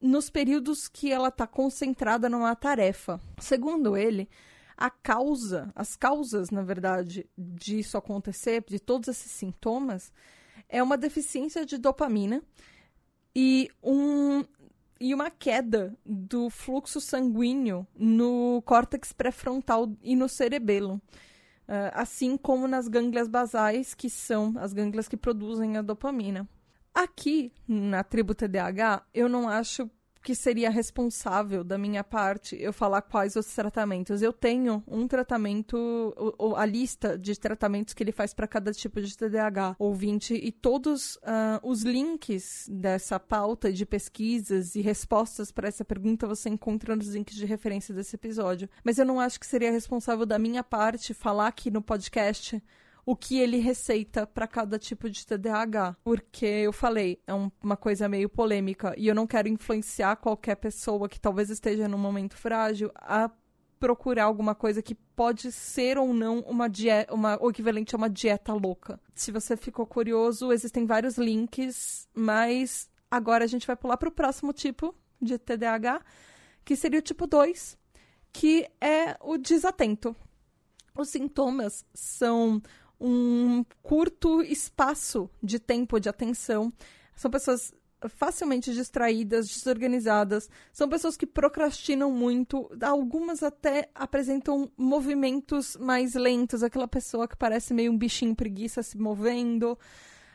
nos 0.00 0.30
períodos 0.30 0.88
que 0.88 1.12
ela 1.12 1.28
está 1.28 1.46
concentrada 1.46 2.28
numa 2.28 2.56
tarefa. 2.56 3.20
Segundo 3.38 3.96
ele, 3.96 4.28
a 4.76 4.88
causa, 4.88 5.70
as 5.74 5.96
causas, 5.96 6.50
na 6.50 6.62
verdade, 6.62 7.28
disso 7.36 7.98
acontecer, 7.98 8.64
de 8.66 8.78
todos 8.78 9.08
esses 9.08 9.30
sintomas, 9.32 10.12
é 10.68 10.82
uma 10.82 10.96
deficiência 10.96 11.66
de 11.66 11.76
dopamina 11.76 12.42
e, 13.34 13.68
um, 13.82 14.44
e 15.00 15.12
uma 15.12 15.30
queda 15.30 15.96
do 16.06 16.48
fluxo 16.48 17.00
sanguíneo 17.00 17.86
no 17.94 18.62
córtex 18.64 19.12
pré-frontal 19.12 19.92
e 20.02 20.14
no 20.14 20.28
cerebelo. 20.28 21.00
Uh, 21.68 21.92
assim 21.92 22.38
como 22.38 22.66
nas 22.66 22.88
gânglias 22.88 23.28
basais, 23.28 23.92
que 23.92 24.08
são 24.08 24.54
as 24.58 24.72
gânglias 24.72 25.06
que 25.06 25.18
produzem 25.18 25.76
a 25.76 25.82
dopamina. 25.82 26.48
Aqui, 26.98 27.52
na 27.68 28.02
tribo 28.02 28.34
TDAH, 28.34 29.04
eu 29.14 29.28
não 29.28 29.48
acho 29.48 29.88
que 30.20 30.34
seria 30.34 30.68
responsável 30.68 31.62
da 31.62 31.78
minha 31.78 32.02
parte 32.02 32.56
eu 32.60 32.72
falar 32.72 33.02
quais 33.02 33.36
os 33.36 33.46
tratamentos. 33.54 34.20
Eu 34.20 34.32
tenho 34.32 34.82
um 34.84 35.06
tratamento, 35.06 36.12
a 36.56 36.66
lista 36.66 37.16
de 37.16 37.38
tratamentos 37.38 37.94
que 37.94 38.02
ele 38.02 38.10
faz 38.10 38.34
para 38.34 38.48
cada 38.48 38.72
tipo 38.72 39.00
de 39.00 39.16
TDAH 39.16 39.76
ouvinte 39.78 40.34
e 40.34 40.50
todos 40.50 41.14
uh, 41.18 41.60
os 41.62 41.82
links 41.84 42.68
dessa 42.68 43.20
pauta 43.20 43.72
de 43.72 43.86
pesquisas 43.86 44.74
e 44.74 44.80
respostas 44.80 45.52
para 45.52 45.68
essa 45.68 45.84
pergunta 45.84 46.26
você 46.26 46.48
encontra 46.48 46.96
nos 46.96 47.14
links 47.14 47.36
de 47.36 47.46
referência 47.46 47.94
desse 47.94 48.16
episódio. 48.16 48.68
Mas 48.82 48.98
eu 48.98 49.06
não 49.06 49.20
acho 49.20 49.38
que 49.38 49.46
seria 49.46 49.70
responsável 49.70 50.26
da 50.26 50.36
minha 50.36 50.64
parte 50.64 51.14
falar 51.14 51.46
aqui 51.46 51.70
no 51.70 51.80
podcast 51.80 52.60
o 53.08 53.16
que 53.16 53.38
ele 53.38 53.56
receita 53.56 54.26
para 54.26 54.46
cada 54.46 54.78
tipo 54.78 55.08
de 55.08 55.26
TDAH. 55.26 55.96
Porque 56.04 56.44
eu 56.44 56.74
falei, 56.74 57.18
é 57.26 57.32
um, 57.32 57.50
uma 57.62 57.74
coisa 57.74 58.06
meio 58.06 58.28
polêmica 58.28 58.94
e 58.98 59.08
eu 59.08 59.14
não 59.14 59.26
quero 59.26 59.48
influenciar 59.48 60.16
qualquer 60.16 60.56
pessoa 60.56 61.08
que 61.08 61.18
talvez 61.18 61.48
esteja 61.48 61.88
num 61.88 61.96
momento 61.96 62.36
frágil 62.36 62.92
a 62.96 63.30
procurar 63.80 64.24
alguma 64.24 64.54
coisa 64.54 64.82
que 64.82 64.94
pode 64.94 65.50
ser 65.50 65.96
ou 65.96 66.12
não 66.12 66.40
uma 66.40 66.68
dieta, 66.68 67.14
uma, 67.14 67.42
o 67.42 67.48
equivalente 67.48 67.94
a 67.94 67.96
uma 67.96 68.10
dieta 68.10 68.52
louca. 68.52 69.00
Se 69.14 69.32
você 69.32 69.56
ficou 69.56 69.86
curioso, 69.86 70.52
existem 70.52 70.84
vários 70.84 71.16
links, 71.16 72.06
mas 72.12 72.90
agora 73.10 73.42
a 73.42 73.48
gente 73.48 73.66
vai 73.66 73.74
pular 73.74 73.96
para 73.96 74.10
o 74.10 74.12
próximo 74.12 74.52
tipo 74.52 74.94
de 75.18 75.38
TDAH, 75.38 76.04
que 76.62 76.76
seria 76.76 76.98
o 76.98 77.02
tipo 77.02 77.26
2, 77.26 77.78
que 78.34 78.68
é 78.78 79.16
o 79.22 79.38
desatento. 79.38 80.14
Os 80.94 81.08
sintomas 81.08 81.86
são 81.94 82.60
um 83.00 83.64
curto 83.82 84.42
espaço 84.42 85.30
de 85.42 85.58
tempo 85.58 86.00
de 86.00 86.08
atenção. 86.08 86.72
São 87.14 87.30
pessoas 87.30 87.72
facilmente 88.08 88.72
distraídas, 88.72 89.48
desorganizadas, 89.48 90.48
são 90.72 90.88
pessoas 90.88 91.16
que 91.16 91.26
procrastinam 91.26 92.12
muito, 92.12 92.70
algumas 92.80 93.42
até 93.42 93.90
apresentam 93.94 94.70
movimentos 94.76 95.76
mais 95.76 96.14
lentos, 96.14 96.62
aquela 96.62 96.86
pessoa 96.86 97.26
que 97.26 97.36
parece 97.36 97.74
meio 97.74 97.90
um 97.90 97.98
bichinho 97.98 98.36
preguiça 98.36 98.82
se 98.84 98.96
movendo. 98.96 99.76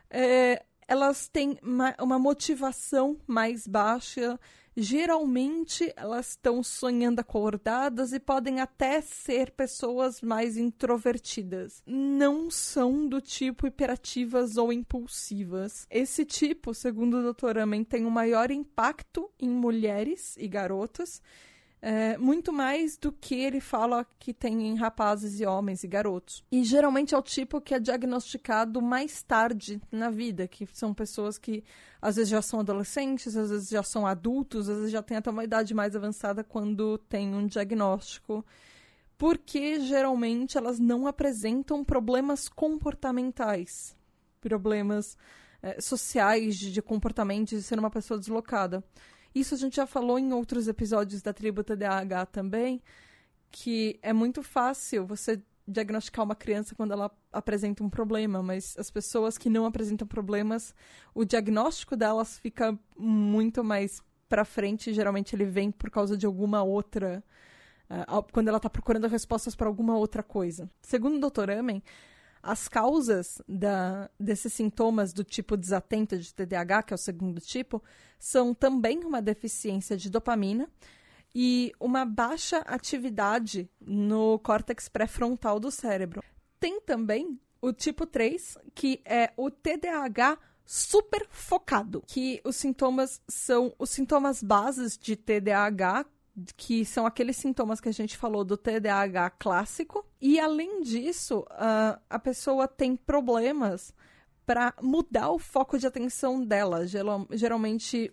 É, 0.09 0.65
elas 0.87 1.29
têm 1.29 1.57
uma 1.99 2.19
motivação 2.19 3.17
mais 3.25 3.65
baixa, 3.65 4.37
geralmente 4.75 5.91
elas 5.95 6.29
estão 6.29 6.63
sonhando 6.63 7.19
acordadas 7.19 8.13
e 8.13 8.19
podem 8.19 8.59
até 8.59 9.01
ser 9.01 9.51
pessoas 9.51 10.21
mais 10.21 10.57
introvertidas. 10.57 11.81
Não 11.85 12.49
são 12.49 13.07
do 13.07 13.21
tipo 13.21 13.67
hiperativas 13.67 14.57
ou 14.57 14.71
impulsivas. 14.71 15.85
Esse 15.89 16.25
tipo, 16.25 16.73
segundo 16.73 17.17
o 17.17 17.33
Dr. 17.33 17.59
Amen, 17.59 17.83
tem 17.83 18.05
um 18.05 18.09
maior 18.09 18.51
impacto 18.51 19.29
em 19.39 19.49
mulheres 19.49 20.35
e 20.37 20.47
garotas 20.47 21.21
é, 21.85 22.17
muito 22.17 22.53
mais 22.53 22.95
do 22.95 23.11
que 23.11 23.35
ele 23.35 23.59
fala 23.59 24.07
que 24.17 24.33
tem 24.33 24.69
em 24.69 24.75
rapazes 24.77 25.41
e 25.41 25.45
homens 25.45 25.83
e 25.83 25.87
garotos. 25.87 26.41
E 26.49 26.63
geralmente 26.63 27.13
é 27.13 27.17
o 27.17 27.21
tipo 27.21 27.59
que 27.59 27.75
é 27.75 27.79
diagnosticado 27.79 28.81
mais 28.81 29.21
tarde 29.21 29.81
na 29.91 30.09
vida, 30.09 30.47
que 30.47 30.65
são 30.71 30.93
pessoas 30.93 31.37
que 31.37 31.61
às 32.01 32.15
vezes 32.15 32.29
já 32.29 32.41
são 32.41 32.61
adolescentes, 32.61 33.35
às 33.35 33.49
vezes 33.49 33.67
já 33.67 33.83
são 33.83 34.07
adultos, 34.07 34.69
às 34.69 34.77
vezes 34.77 34.91
já 34.93 35.03
têm 35.03 35.17
até 35.17 35.29
uma 35.29 35.43
idade 35.43 35.73
mais 35.73 35.93
avançada 35.93 36.41
quando 36.41 36.97
tem 36.97 37.35
um 37.35 37.45
diagnóstico. 37.45 38.45
Porque 39.17 39.81
geralmente 39.81 40.57
elas 40.57 40.79
não 40.79 41.05
apresentam 41.05 41.83
problemas 41.83 42.47
comportamentais, 42.47 43.93
problemas 44.39 45.17
é, 45.61 45.81
sociais 45.81 46.55
de, 46.55 46.71
de 46.71 46.81
comportamento, 46.81 47.49
de 47.49 47.61
ser 47.61 47.77
uma 47.77 47.91
pessoa 47.91 48.17
deslocada. 48.17 48.81
Isso 49.33 49.55
a 49.55 49.57
gente 49.57 49.75
já 49.75 49.85
falou 49.85 50.19
em 50.19 50.31
outros 50.33 50.67
episódios 50.67 51.21
da 51.21 51.33
tribo 51.33 51.63
TDAH 51.63 52.27
também, 52.27 52.81
que 53.51 53.99
é 54.01 54.13
muito 54.13 54.43
fácil 54.43 55.05
você 55.05 55.41
diagnosticar 55.67 56.25
uma 56.25 56.35
criança 56.35 56.75
quando 56.75 56.91
ela 56.91 57.09
apresenta 57.31 57.83
um 57.83 57.89
problema, 57.89 58.43
mas 58.43 58.75
as 58.77 58.91
pessoas 58.91 59.37
que 59.37 59.49
não 59.49 59.65
apresentam 59.65 60.07
problemas, 60.07 60.75
o 61.13 61.23
diagnóstico 61.23 61.95
delas 61.95 62.37
fica 62.37 62.77
muito 62.97 63.63
mais 63.63 64.01
para 64.27 64.43
frente, 64.43 64.93
geralmente 64.93 65.35
ele 65.35 65.45
vem 65.45 65.71
por 65.71 65.89
causa 65.89 66.17
de 66.17 66.25
alguma 66.25 66.63
outra 66.63 67.23
uh, 67.89 68.23
quando 68.31 68.47
ela 68.47 68.57
está 68.57 68.69
procurando 68.69 69.07
respostas 69.07 69.55
para 69.55 69.67
alguma 69.67 69.95
outra 69.95 70.23
coisa. 70.23 70.69
Segundo 70.81 71.15
o 71.15 71.29
Dr. 71.29 71.51
Amen, 71.51 71.81
as 72.43 72.67
causas 72.67 73.41
da, 73.47 74.09
desses 74.19 74.51
sintomas 74.51 75.13
do 75.13 75.23
tipo 75.23 75.55
desatento 75.55 76.17
de 76.17 76.33
TDAH, 76.33 76.83
que 76.83 76.93
é 76.93 76.95
o 76.95 76.97
segundo 76.97 77.39
tipo, 77.39 77.81
são 78.19 78.53
também 78.53 79.05
uma 79.05 79.21
deficiência 79.21 79.95
de 79.95 80.09
dopamina 80.09 80.69
e 81.33 81.71
uma 81.79 82.05
baixa 82.05 82.57
atividade 82.59 83.69
no 83.79 84.37
córtex 84.39 84.89
pré-frontal 84.89 85.57
do 85.57 85.71
cérebro. 85.71 86.21
Tem 86.59 86.81
também 86.81 87.39
o 87.61 87.71
tipo 87.71 88.05
3, 88.05 88.57
que 88.75 89.01
é 89.05 89.31
o 89.37 89.49
TDAH 89.49 90.37
super 90.65 91.25
focado, 91.29 92.03
que 92.05 92.41
os 92.43 92.57
sintomas 92.57 93.21
são 93.27 93.73
os 93.79 93.89
sintomas 93.89 94.43
bases 94.43 94.97
de 94.97 95.15
TDAH, 95.15 96.05
que 96.57 96.83
são 96.83 97.05
aqueles 97.05 97.37
sintomas 97.37 97.79
que 97.79 97.89
a 97.89 97.93
gente 97.93 98.17
falou 98.17 98.43
do 98.43 98.57
TDAH 98.57 99.31
clássico. 99.31 100.05
E 100.19 100.39
além 100.39 100.81
disso, 100.81 101.39
uh, 101.51 101.99
a 102.09 102.19
pessoa 102.19 102.67
tem 102.67 102.95
problemas 102.95 103.93
para 104.45 104.73
mudar 104.81 105.29
o 105.29 105.39
foco 105.39 105.77
de 105.77 105.87
atenção 105.87 106.43
dela. 106.43 106.87
Geral, 106.87 107.27
geralmente, 107.31 108.11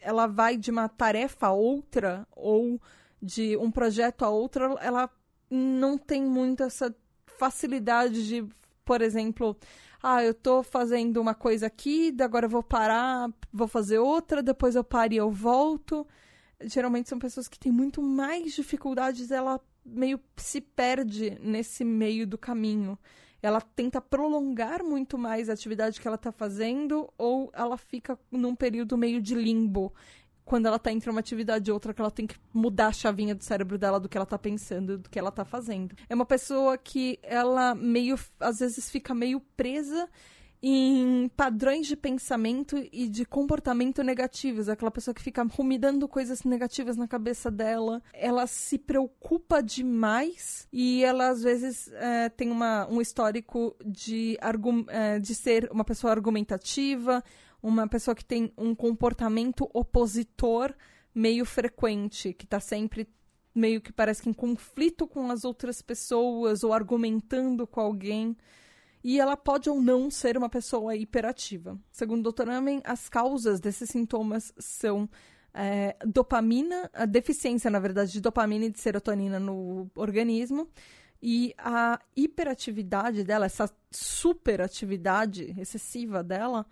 ela 0.00 0.26
vai 0.26 0.56
de 0.56 0.70
uma 0.70 0.88
tarefa 0.88 1.46
a 1.46 1.52
outra 1.52 2.26
ou 2.32 2.80
de 3.22 3.56
um 3.56 3.70
projeto 3.70 4.24
a 4.24 4.30
outro, 4.30 4.78
ela 4.80 5.08
não 5.50 5.98
tem 5.98 6.22
muito 6.22 6.62
essa 6.62 6.94
facilidade 7.38 8.26
de, 8.26 8.46
por 8.84 9.02
exemplo, 9.02 9.56
ah, 10.02 10.24
eu 10.24 10.32
tô 10.32 10.62
fazendo 10.62 11.20
uma 11.20 11.34
coisa 11.34 11.66
aqui, 11.66 12.14
agora 12.20 12.46
eu 12.46 12.50
vou 12.50 12.62
parar, 12.62 13.30
vou 13.52 13.68
fazer 13.68 13.98
outra, 13.98 14.42
depois 14.42 14.74
eu 14.74 14.82
paro 14.82 15.12
e 15.12 15.18
eu 15.18 15.30
volto 15.30 16.06
geralmente 16.62 17.08
são 17.08 17.18
pessoas 17.18 17.48
que 17.48 17.58
têm 17.58 17.72
muito 17.72 18.02
mais 18.02 18.54
dificuldades, 18.54 19.30
ela 19.30 19.60
meio 19.84 20.20
se 20.36 20.60
perde 20.60 21.38
nesse 21.40 21.84
meio 21.84 22.26
do 22.26 22.38
caminho. 22.38 22.98
Ela 23.42 23.60
tenta 23.60 24.00
prolongar 24.00 24.84
muito 24.84 25.16
mais 25.16 25.48
a 25.48 25.54
atividade 25.54 26.00
que 26.00 26.06
ela 26.06 26.16
está 26.16 26.30
fazendo, 26.30 27.10
ou 27.16 27.50
ela 27.54 27.78
fica 27.78 28.18
num 28.30 28.54
período 28.54 28.98
meio 28.98 29.20
de 29.20 29.34
limbo, 29.34 29.94
quando 30.44 30.66
ela 30.66 30.76
está 30.76 30.92
entre 30.92 31.08
uma 31.08 31.20
atividade 31.20 31.70
e 31.70 31.72
outra, 31.72 31.94
que 31.94 32.00
ela 32.00 32.10
tem 32.10 32.26
que 32.26 32.36
mudar 32.52 32.88
a 32.88 32.92
chavinha 32.92 33.34
do 33.34 33.44
cérebro 33.44 33.78
dela 33.78 34.00
do 34.00 34.08
que 34.08 34.18
ela 34.18 34.24
está 34.24 34.36
pensando, 34.36 34.98
do 34.98 35.08
que 35.08 35.18
ela 35.18 35.28
está 35.28 35.44
fazendo. 35.44 35.94
É 36.08 36.14
uma 36.14 36.26
pessoa 36.26 36.76
que 36.76 37.18
ela 37.22 37.74
meio, 37.74 38.18
às 38.38 38.58
vezes, 38.58 38.90
fica 38.90 39.14
meio 39.14 39.40
presa 39.56 40.08
em 40.62 41.28
padrões 41.36 41.86
de 41.86 41.96
pensamento 41.96 42.76
e 42.92 43.08
de 43.08 43.24
comportamento 43.24 44.02
negativos. 44.02 44.68
Aquela 44.68 44.90
pessoa 44.90 45.14
que 45.14 45.22
fica 45.22 45.42
ruminando 45.42 46.06
coisas 46.06 46.44
negativas 46.44 46.96
na 46.96 47.08
cabeça 47.08 47.50
dela. 47.50 48.02
Ela 48.12 48.46
se 48.46 48.78
preocupa 48.78 49.62
demais 49.62 50.68
e 50.72 51.02
ela, 51.02 51.28
às 51.28 51.42
vezes, 51.42 51.90
é, 51.94 52.28
tem 52.28 52.50
uma, 52.50 52.86
um 52.88 53.00
histórico 53.00 53.74
de, 53.84 54.36
é, 54.88 55.18
de 55.18 55.34
ser 55.34 55.68
uma 55.72 55.84
pessoa 55.84 56.12
argumentativa, 56.12 57.24
uma 57.62 57.88
pessoa 57.88 58.14
que 58.14 58.24
tem 58.24 58.52
um 58.56 58.74
comportamento 58.74 59.68
opositor 59.72 60.74
meio 61.14 61.44
frequente, 61.44 62.34
que 62.34 62.44
está 62.44 62.60
sempre 62.60 63.08
meio 63.54 63.80
que 63.80 63.92
parece 63.92 64.22
que 64.22 64.30
em 64.30 64.32
conflito 64.32 65.08
com 65.08 65.30
as 65.30 65.44
outras 65.44 65.82
pessoas 65.82 66.62
ou 66.62 66.72
argumentando 66.72 67.66
com 67.66 67.80
alguém 67.80 68.36
e 69.02 69.18
ela 69.18 69.36
pode 69.36 69.70
ou 69.70 69.80
não 69.80 70.10
ser 70.10 70.36
uma 70.36 70.48
pessoa 70.48 70.94
hiperativa. 70.94 71.78
Segundo 71.90 72.28
o 72.28 72.32
Dr. 72.32 72.48
Amen, 72.50 72.80
as 72.84 73.08
causas 73.08 73.60
desses 73.60 73.90
sintomas 73.90 74.52
são 74.58 75.08
é, 75.54 75.96
dopamina, 76.04 76.90
a 76.92 77.06
deficiência, 77.06 77.70
na 77.70 77.78
verdade, 77.78 78.12
de 78.12 78.20
dopamina 78.20 78.66
e 78.66 78.70
de 78.70 78.78
serotonina 78.78 79.40
no 79.40 79.90
organismo, 79.94 80.68
e 81.22 81.54
a 81.58 82.00
hiperatividade 82.16 83.24
dela, 83.24 83.46
essa 83.46 83.70
superatividade 83.90 85.54
excessiva 85.58 86.22
dela, 86.22 86.66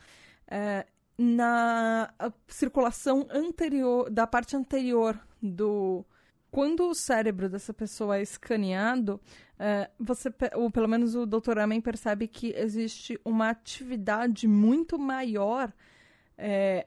é, 0.47 0.87
na 1.18 2.12
circulação 2.47 3.26
anterior, 3.30 4.08
da 4.08 4.26
parte 4.26 4.56
anterior 4.56 5.18
do, 5.42 6.04
quando 6.50 6.88
o 6.88 6.94
cérebro 6.94 7.49
dessa 7.49 7.75
pessoa 7.75 8.18
é 8.18 8.23
escaneado, 8.23 9.20
é, 9.58 9.90
você, 9.98 10.32
ou 10.54 10.70
pelo 10.70 10.88
menos 10.88 11.14
o 11.14 11.26
Dr. 11.26 11.58
Amen 11.58 11.80
percebe 11.80 12.28
que 12.28 12.54
existe 12.56 13.20
uma 13.24 13.50
atividade 13.50 14.46
muito 14.46 14.98
maior 14.98 15.72
é, 16.40 16.86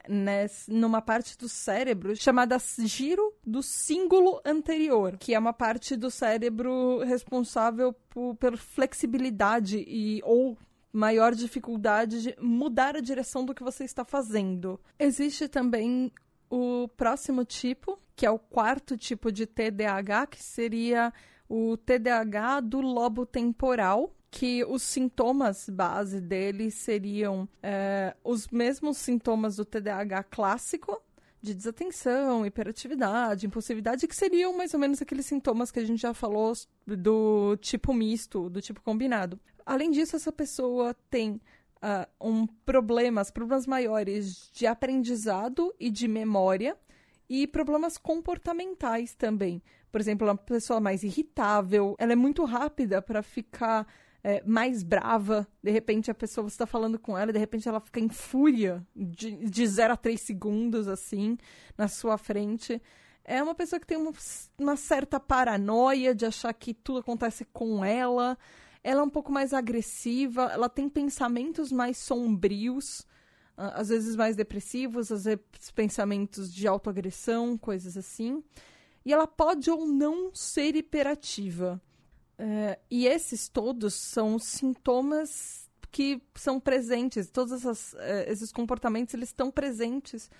numa 0.69 1.01
parte 1.01 1.37
do 1.37 1.49
cérebro 1.49 2.15
chamada 2.15 2.57
giro 2.85 3.33
do 3.45 3.61
símbolo 3.61 4.41
anterior, 4.45 5.17
que 5.17 5.33
é 5.35 5.39
uma 5.39 5.51
parte 5.51 5.97
do 5.97 6.09
cérebro 6.09 6.99
responsável 6.99 7.91
por, 8.09 8.35
por 8.35 8.55
flexibilidade 8.55 9.83
e 9.85 10.21
ou 10.23 10.57
maior 10.93 11.35
dificuldade 11.35 12.21
de 12.21 12.35
mudar 12.39 12.95
a 12.95 13.01
direção 13.01 13.45
do 13.45 13.53
que 13.53 13.63
você 13.63 13.83
está 13.83 14.05
fazendo. 14.05 14.79
Existe 14.97 15.49
também 15.49 16.11
o 16.49 16.87
próximo 16.95 17.43
tipo, 17.43 17.99
que 18.15 18.25
é 18.25 18.31
o 18.31 18.39
quarto 18.39 18.97
tipo 18.97 19.31
de 19.31 19.45
TDAH, 19.45 20.27
que 20.27 20.41
seria 20.43 21.13
o 21.51 21.75
TDAH 21.75 22.61
do 22.61 22.79
lobo 22.79 23.25
temporal, 23.25 24.15
que 24.29 24.63
os 24.63 24.81
sintomas 24.83 25.67
base 25.67 26.21
dele 26.21 26.71
seriam 26.71 27.45
é, 27.61 28.15
os 28.23 28.47
mesmos 28.47 28.97
sintomas 28.97 29.57
do 29.57 29.65
TDAH 29.65 30.23
clássico, 30.23 31.01
de 31.41 31.53
desatenção, 31.53 32.45
hiperatividade, 32.45 33.47
impulsividade, 33.47 34.07
que 34.07 34.15
seriam 34.15 34.55
mais 34.55 34.73
ou 34.73 34.79
menos 34.79 35.01
aqueles 35.01 35.25
sintomas 35.25 35.71
que 35.71 35.79
a 35.79 35.85
gente 35.85 36.01
já 36.01 36.13
falou 36.13 36.53
do 36.87 37.57
tipo 37.57 37.93
misto, 37.93 38.49
do 38.49 38.61
tipo 38.61 38.79
combinado. 38.81 39.37
Além 39.65 39.91
disso, 39.91 40.15
essa 40.15 40.31
pessoa 40.31 40.95
tem 41.09 41.41
uh, 41.83 42.07
um 42.21 42.47
problemas, 42.47 43.29
problemas 43.29 43.67
maiores 43.67 44.49
de 44.53 44.65
aprendizado 44.65 45.75
e 45.77 45.89
de 45.89 46.07
memória 46.07 46.77
e 47.27 47.45
problemas 47.45 47.97
comportamentais 47.97 49.15
também. 49.15 49.61
Por 49.91 49.99
exemplo, 49.99 50.27
uma 50.27 50.37
pessoa 50.37 50.79
mais 50.79 51.03
irritável, 51.03 51.95
ela 51.99 52.13
é 52.13 52.15
muito 52.15 52.45
rápida 52.45 53.01
para 53.01 53.21
ficar 53.21 53.85
é, 54.23 54.43
mais 54.45 54.83
brava. 54.83 55.47
De 55.61 55.71
repente 55.71 56.09
a 56.09 56.15
pessoa 56.15 56.47
está 56.47 56.65
falando 56.65 56.97
com 56.97 57.17
ela, 57.17 57.31
e 57.31 57.33
de 57.33 57.39
repente 57.39 57.67
ela 57.67 57.79
fica 57.79 57.99
em 57.99 58.09
fúria 58.09 58.85
de, 58.95 59.31
de 59.49 59.67
0 59.67 59.93
a 59.93 59.97
3 59.97 60.19
segundos, 60.19 60.87
assim, 60.87 61.37
na 61.77 61.87
sua 61.87 62.17
frente. 62.17 62.81
É 63.23 63.41
uma 63.41 63.53
pessoa 63.55 63.79
que 63.79 63.87
tem 63.87 63.97
uma, 63.97 64.11
uma 64.57 64.75
certa 64.75 65.19
paranoia 65.19 66.15
de 66.15 66.25
achar 66.25 66.53
que 66.53 66.73
tudo 66.73 66.99
acontece 66.99 67.45
com 67.45 67.83
ela. 67.83 68.37
Ela 68.83 69.01
é 69.01 69.03
um 69.03 69.09
pouco 69.09 69.31
mais 69.31 69.53
agressiva, 69.53 70.49
ela 70.51 70.67
tem 70.67 70.89
pensamentos 70.89 71.71
mais 71.71 71.97
sombrios, 71.97 73.05
às 73.55 73.89
vezes 73.89 74.15
mais 74.15 74.35
depressivos, 74.35 75.11
às 75.11 75.25
vezes 75.25 75.39
pensamentos 75.75 76.51
de 76.51 76.67
autoagressão, 76.67 77.57
coisas 77.57 77.95
assim. 77.95 78.43
E 79.05 79.13
ela 79.13 79.27
pode 79.27 79.69
ou 79.69 79.85
não 79.87 80.33
ser 80.33 80.75
hiperativa. 80.75 81.81
É, 82.37 82.79
e 82.89 83.05
esses 83.07 83.47
todos 83.47 83.93
são 83.93 84.39
sintomas 84.39 85.69
que 85.91 86.21
são 86.33 86.59
presentes, 86.59 87.29
todos 87.29 87.51
essas, 87.51 87.93
é, 87.95 88.31
esses 88.31 88.51
comportamentos 88.51 89.13
eles 89.13 89.29
estão 89.29 89.51
presentes 89.51 90.31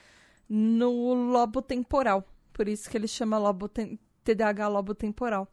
no 0.48 1.14
lobo 1.14 1.62
temporal. 1.62 2.26
Por 2.54 2.68
isso 2.68 2.90
que 2.90 2.98
ele 2.98 3.08
chama 3.08 3.38
lobo 3.38 3.70
TDAH 4.24 4.68
lobo 4.68 4.96
temporal. 4.96 5.48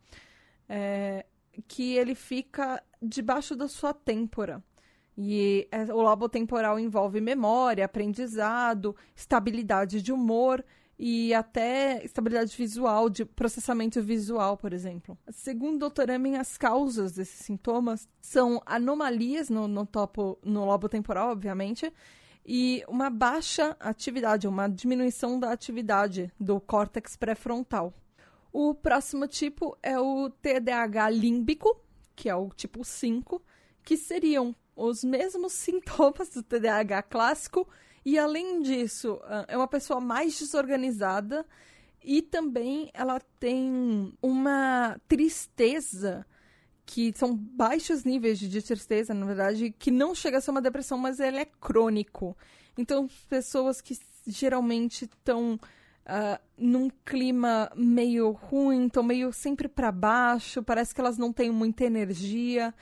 É, 0.68 1.26
que 1.66 1.96
ele 1.96 2.14
fica 2.14 2.82
debaixo 3.02 3.56
da 3.56 3.68
sua 3.68 3.92
têmpora. 3.92 4.62
E 5.16 5.66
é, 5.72 5.92
o 5.92 6.00
lobo 6.00 6.28
temporal 6.28 6.78
envolve 6.78 7.20
memória, 7.20 7.84
aprendizado, 7.84 8.94
estabilidade 9.16 10.00
de 10.00 10.12
humor 10.12 10.64
e 10.98 11.32
até 11.32 12.04
estabilidade 12.04 12.56
visual, 12.56 13.08
de 13.08 13.24
processamento 13.24 14.02
visual, 14.02 14.56
por 14.56 14.72
exemplo. 14.72 15.16
Segundo 15.30 15.86
o 15.86 15.90
Dr. 15.90 16.10
Emin, 16.10 16.36
as 16.36 16.58
causas 16.58 17.12
desses 17.12 17.38
sintomas 17.38 18.08
são 18.20 18.60
anomalias 18.66 19.48
no, 19.48 19.68
no, 19.68 19.86
topo, 19.86 20.38
no 20.42 20.64
lobo 20.64 20.88
temporal, 20.88 21.30
obviamente, 21.30 21.92
e 22.44 22.82
uma 22.88 23.10
baixa 23.10 23.76
atividade, 23.78 24.48
uma 24.48 24.66
diminuição 24.66 25.38
da 25.38 25.52
atividade 25.52 26.32
do 26.40 26.60
córtex 26.60 27.14
pré-frontal. 27.14 27.94
O 28.52 28.74
próximo 28.74 29.28
tipo 29.28 29.78
é 29.82 30.00
o 30.00 30.30
TDAH 30.30 31.10
límbico, 31.10 31.80
que 32.16 32.28
é 32.28 32.34
o 32.34 32.48
tipo 32.48 32.82
5, 32.82 33.40
que 33.84 33.96
seriam 33.96 34.56
os 34.74 35.04
mesmos 35.04 35.52
sintomas 35.54 36.30
do 36.30 36.42
TDAH 36.42 37.02
clássico, 37.02 37.68
e 38.08 38.18
além 38.18 38.62
disso, 38.62 39.20
ah, 39.24 39.44
é 39.48 39.56
uma 39.56 39.68
pessoa 39.68 40.00
mais 40.00 40.38
desorganizada 40.38 41.44
e 42.02 42.22
também 42.22 42.90
ela 42.94 43.20
tem 43.38 44.14
uma 44.22 44.98
tristeza 45.06 46.24
que 46.86 47.12
são 47.14 47.36
baixos 47.36 48.04
níveis 48.04 48.38
de 48.38 48.62
tristeza, 48.62 49.12
na 49.12 49.26
verdade, 49.26 49.74
que 49.78 49.90
não 49.90 50.14
chega 50.14 50.38
a 50.38 50.40
ser 50.40 50.50
uma 50.50 50.62
depressão, 50.62 50.96
mas 50.96 51.20
ele 51.20 51.36
é 51.36 51.44
crônico. 51.44 52.34
Então, 52.78 53.10
pessoas 53.28 53.82
que 53.82 53.94
geralmente 54.26 55.04
estão 55.04 55.56
uh, 55.56 56.42
num 56.56 56.88
clima 57.04 57.70
meio 57.76 58.30
ruim, 58.30 58.86
estão 58.86 59.02
meio 59.02 59.34
sempre 59.34 59.68
para 59.68 59.92
baixo, 59.92 60.62
parece 60.62 60.94
que 60.94 61.00
elas 61.02 61.18
não 61.18 61.30
têm 61.30 61.50
muita 61.50 61.84
energia. 61.84 62.74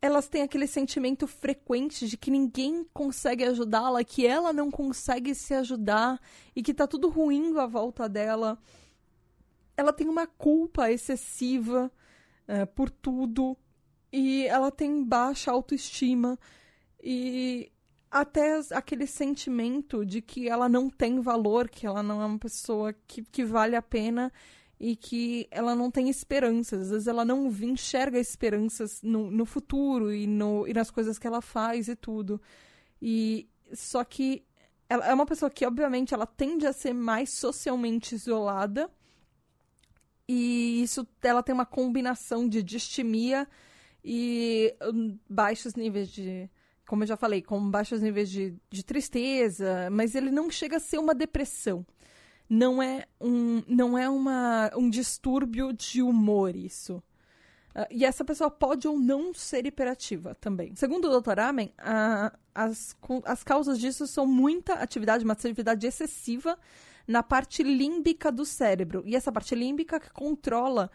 Elas 0.00 0.28
têm 0.28 0.42
aquele 0.42 0.66
sentimento 0.66 1.26
frequente 1.26 2.06
de 2.06 2.16
que 2.16 2.30
ninguém 2.30 2.86
consegue 2.92 3.44
ajudá-la, 3.44 4.04
que 4.04 4.26
ela 4.26 4.52
não 4.52 4.70
consegue 4.70 5.34
se 5.34 5.54
ajudar 5.54 6.20
e 6.54 6.62
que 6.62 6.74
tá 6.74 6.86
tudo 6.86 7.08
ruim 7.08 7.56
à 7.58 7.66
volta 7.66 8.08
dela. 8.08 8.58
Ela 9.76 9.92
tem 9.92 10.08
uma 10.08 10.26
culpa 10.26 10.90
excessiva 10.90 11.90
uh, 12.48 12.66
por 12.74 12.90
tudo 12.90 13.56
e 14.12 14.46
ela 14.46 14.70
tem 14.70 15.02
baixa 15.02 15.50
autoestima 15.50 16.38
e 17.02 17.72
até 18.10 18.60
aquele 18.70 19.08
sentimento 19.08 20.06
de 20.06 20.22
que 20.22 20.48
ela 20.48 20.68
não 20.68 20.88
tem 20.88 21.20
valor, 21.20 21.68
que 21.68 21.84
ela 21.84 22.00
não 22.00 22.22
é 22.22 22.26
uma 22.26 22.38
pessoa 22.38 22.94
que, 23.08 23.24
que 23.24 23.44
vale 23.44 23.74
a 23.74 23.82
pena 23.82 24.32
e 24.78 24.96
que 24.96 25.46
ela 25.50 25.74
não 25.74 25.90
tem 25.90 26.08
esperanças. 26.08 26.82
Às 26.82 26.90
vezes 26.90 27.06
ela 27.06 27.24
não 27.24 27.48
enxerga 27.48 28.18
esperanças 28.18 29.02
no, 29.02 29.30
no 29.30 29.46
futuro 29.46 30.12
e, 30.12 30.26
no, 30.26 30.66
e 30.66 30.74
nas 30.74 30.90
coisas 30.90 31.18
que 31.18 31.26
ela 31.26 31.40
faz 31.40 31.88
e 31.88 31.96
tudo. 31.96 32.40
E 33.00 33.48
só 33.72 34.04
que 34.04 34.44
ela 34.88 35.06
é 35.06 35.14
uma 35.14 35.26
pessoa 35.26 35.50
que, 35.50 35.66
obviamente, 35.66 36.12
ela 36.12 36.26
tende 36.26 36.66
a 36.66 36.72
ser 36.72 36.92
mais 36.92 37.30
socialmente 37.30 38.14
isolada. 38.14 38.90
E 40.28 40.82
isso 40.82 41.06
ela 41.22 41.42
tem 41.42 41.54
uma 41.54 41.66
combinação 41.66 42.48
de 42.48 42.62
distimia 42.62 43.46
e 44.02 44.74
um, 44.82 45.18
baixos 45.28 45.74
níveis 45.74 46.08
de 46.08 46.50
como 46.86 47.02
eu 47.02 47.06
já 47.06 47.16
falei, 47.16 47.40
com 47.40 47.70
baixos 47.70 48.02
níveis 48.02 48.30
de, 48.30 48.54
de 48.70 48.84
tristeza, 48.84 49.88
mas 49.90 50.14
ele 50.14 50.30
não 50.30 50.50
chega 50.50 50.76
a 50.76 50.80
ser 50.80 50.98
uma 50.98 51.14
depressão. 51.14 51.84
Não 52.48 52.82
é 52.82 53.06
um, 53.20 53.62
não 53.66 53.96
é 53.96 54.08
uma, 54.08 54.70
um 54.76 54.90
distúrbio 54.90 55.72
de 55.72 56.02
humor 56.02 56.54
isso. 56.54 57.02
Uh, 57.74 57.86
e 57.90 58.04
essa 58.04 58.24
pessoa 58.24 58.50
pode 58.50 58.86
ou 58.86 58.98
não 58.98 59.34
ser 59.34 59.66
hiperativa 59.66 60.34
também. 60.36 60.74
Segundo 60.76 61.08
o 61.08 61.20
Dr. 61.20 61.40
Amen, 61.40 61.72
as, 62.54 62.94
as 63.24 63.42
causas 63.42 63.78
disso 63.78 64.06
são 64.06 64.26
muita 64.26 64.74
atividade, 64.74 65.24
uma 65.24 65.32
atividade 65.32 65.86
excessiva 65.86 66.56
na 67.06 67.22
parte 67.22 67.62
límbica 67.62 68.30
do 68.30 68.44
cérebro. 68.44 69.02
E 69.04 69.16
essa 69.16 69.32
parte 69.32 69.54
límbica 69.54 69.98
que 69.98 70.10
controla 70.12 70.90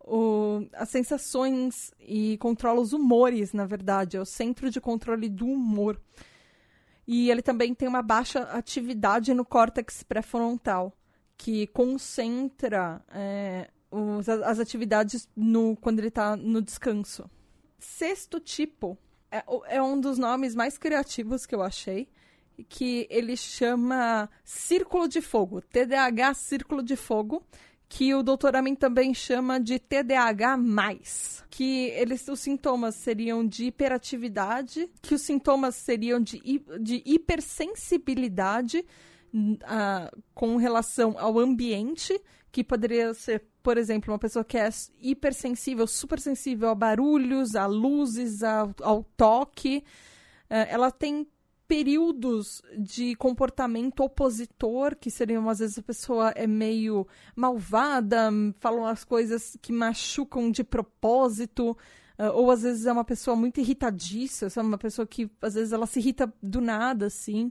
o, 0.00 0.66
as 0.74 0.90
sensações 0.90 1.92
e 2.00 2.36
controla 2.38 2.80
os 2.80 2.92
humores, 2.92 3.52
na 3.52 3.64
verdade. 3.64 4.16
É 4.16 4.20
o 4.20 4.26
centro 4.26 4.70
de 4.70 4.80
controle 4.80 5.28
do 5.28 5.46
humor. 5.46 6.00
E 7.06 7.30
ele 7.30 7.42
também 7.42 7.74
tem 7.74 7.86
uma 7.86 8.02
baixa 8.02 8.40
atividade 8.44 9.34
no 9.34 9.44
córtex 9.44 10.02
pré-frontal, 10.02 10.96
que 11.36 11.66
concentra 11.68 13.04
é, 13.12 13.70
os, 13.90 14.28
as 14.28 14.58
atividades 14.58 15.28
no, 15.36 15.76
quando 15.76 15.98
ele 15.98 16.08
está 16.08 16.36
no 16.36 16.62
descanso. 16.62 17.28
Sexto 17.78 18.40
tipo 18.40 18.98
é, 19.30 19.44
é 19.76 19.82
um 19.82 20.00
dos 20.00 20.16
nomes 20.16 20.54
mais 20.54 20.78
criativos 20.78 21.44
que 21.44 21.54
eu 21.54 21.62
achei 21.62 22.08
que 22.68 23.06
ele 23.10 23.36
chama 23.36 24.30
Círculo 24.44 25.08
de 25.08 25.20
Fogo, 25.20 25.60
TDAH 25.60 26.34
Círculo 26.34 26.82
de 26.82 26.94
Fogo, 26.94 27.44
que 27.88 28.14
o 28.14 28.22
Dr. 28.22 28.56
Amin 28.56 28.74
também 28.74 29.14
chama 29.14 29.60
de 29.60 29.78
TDAH+, 29.78 30.58
que 31.50 31.86
eles, 31.90 32.26
os 32.28 32.40
sintomas 32.40 32.94
seriam 32.96 33.46
de 33.46 33.66
hiperatividade, 33.66 34.90
que 35.00 35.14
os 35.14 35.22
sintomas 35.22 35.76
seriam 35.76 36.20
de, 36.20 36.40
de 36.80 37.02
hipersensibilidade 37.04 38.84
uh, 39.34 40.22
com 40.34 40.56
relação 40.56 41.16
ao 41.18 41.38
ambiente, 41.38 42.20
que 42.50 42.64
poderia 42.64 43.12
ser, 43.14 43.44
por 43.62 43.76
exemplo, 43.76 44.12
uma 44.12 44.18
pessoa 44.18 44.44
que 44.44 44.56
é 44.56 44.68
hipersensível, 45.00 45.86
super 45.86 46.20
sensível 46.20 46.70
a 46.70 46.74
barulhos, 46.74 47.54
a 47.54 47.66
luzes, 47.66 48.42
ao, 48.42 48.74
ao 48.80 49.04
toque. 49.16 49.84
Uh, 50.50 50.66
ela 50.68 50.90
tem 50.90 51.26
períodos 51.74 52.62
de 52.78 53.16
comportamento 53.16 54.04
opositor, 54.04 54.94
que 54.94 55.10
seriam, 55.10 55.48
às 55.48 55.58
vezes, 55.58 55.76
a 55.76 55.82
pessoa 55.82 56.30
é 56.36 56.46
meio 56.46 57.04
malvada, 57.34 58.30
falam 58.60 58.86
as 58.86 59.02
coisas 59.02 59.58
que 59.60 59.72
machucam 59.72 60.52
de 60.52 60.62
propósito, 60.62 61.76
uh, 62.16 62.30
ou 62.32 62.48
às 62.52 62.62
vezes 62.62 62.86
é 62.86 62.92
uma 62.92 63.02
pessoa 63.02 63.34
muito 63.34 63.58
irritadiça, 63.58 64.48
sabe? 64.48 64.68
Uma 64.68 64.78
pessoa 64.78 65.04
que, 65.04 65.28
às 65.42 65.54
vezes, 65.54 65.72
ela 65.72 65.84
se 65.84 65.98
irrita 65.98 66.32
do 66.40 66.60
nada, 66.60 67.06
assim. 67.06 67.50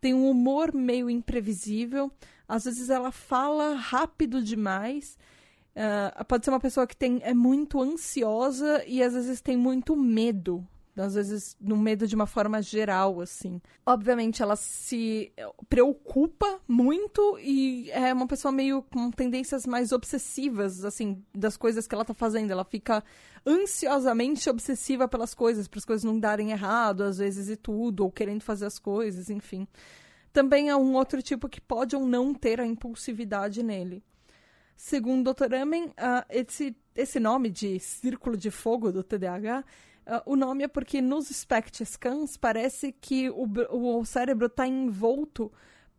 Tem 0.00 0.14
um 0.14 0.30
humor 0.30 0.72
meio 0.72 1.10
imprevisível. 1.10 2.12
Às 2.46 2.66
vezes 2.66 2.90
ela 2.90 3.10
fala 3.10 3.74
rápido 3.74 4.40
demais. 4.40 5.18
Uh, 5.74 6.24
pode 6.26 6.44
ser 6.44 6.52
uma 6.52 6.60
pessoa 6.60 6.86
que 6.86 6.96
tem, 6.96 7.18
é 7.24 7.34
muito 7.34 7.82
ansiosa 7.82 8.84
e 8.86 9.02
às 9.02 9.14
vezes 9.14 9.40
tem 9.40 9.56
muito 9.56 9.96
medo. 9.96 10.64
Às 10.96 11.14
vezes, 11.14 11.56
no 11.60 11.76
medo 11.76 12.06
de 12.06 12.14
uma 12.14 12.26
forma 12.26 12.62
geral, 12.62 13.20
assim. 13.20 13.60
Obviamente, 13.84 14.42
ela 14.42 14.56
se 14.56 15.32
preocupa 15.68 16.60
muito 16.68 17.38
e 17.40 17.90
é 17.90 18.12
uma 18.12 18.26
pessoa 18.26 18.52
meio 18.52 18.82
com 18.82 19.10
tendências 19.10 19.66
mais 19.66 19.90
obsessivas, 19.92 20.84
assim, 20.84 21.22
das 21.34 21.56
coisas 21.56 21.86
que 21.86 21.94
ela 21.94 22.04
tá 22.04 22.14
fazendo. 22.14 22.50
Ela 22.50 22.64
fica 22.64 23.02
ansiosamente 23.46 24.48
obsessiva 24.48 25.08
pelas 25.08 25.34
coisas, 25.34 25.66
para 25.66 25.78
as 25.78 25.84
coisas 25.84 26.04
não 26.04 26.18
darem 26.18 26.52
errado, 26.52 27.02
às 27.02 27.18
vezes, 27.18 27.48
e 27.48 27.56
tudo, 27.56 28.04
ou 28.04 28.10
querendo 28.10 28.42
fazer 28.42 28.66
as 28.66 28.78
coisas, 28.78 29.30
enfim 29.30 29.66
também 30.34 30.68
é 30.68 30.74
um 30.74 30.94
outro 30.94 31.22
tipo 31.22 31.48
que 31.48 31.60
pode 31.60 31.94
ou 31.94 32.04
não 32.04 32.34
ter 32.34 32.60
a 32.60 32.66
impulsividade 32.66 33.62
nele. 33.62 34.02
Segundo 34.76 35.30
o 35.30 35.32
Dr. 35.32 35.54
Amen, 35.54 35.84
uh, 35.86 36.26
esse, 36.28 36.76
esse 36.96 37.20
nome 37.20 37.48
de 37.48 37.78
círculo 37.78 38.36
de 38.36 38.50
fogo 38.50 38.90
do 38.90 39.04
TDAH, 39.04 39.64
uh, 40.06 40.22
o 40.24 40.36
nome 40.36 40.64
é 40.64 40.68
porque 40.68 41.00
nos 41.00 41.28
SPECT 41.28 41.84
scans 41.84 42.36
parece 42.36 42.92
que 42.92 43.30
o, 43.30 43.48
o 43.70 44.04
cérebro 44.04 44.46
está 44.46 44.66
envolto 44.66 45.50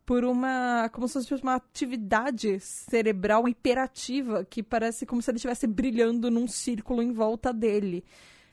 por 0.06 0.24
uma 0.24 0.88
como 0.92 1.08
se 1.08 1.26
fosse 1.26 1.42
uma 1.42 1.56
atividade 1.56 2.60
cerebral 2.60 3.48
hiperativa 3.48 4.44
que 4.44 4.62
parece 4.62 5.04
como 5.04 5.20
se 5.20 5.30
ele 5.30 5.36
estivesse 5.36 5.66
brilhando 5.66 6.30
num 6.30 6.46
círculo 6.46 7.02
em 7.02 7.12
volta 7.12 7.52
dele. 7.52 8.04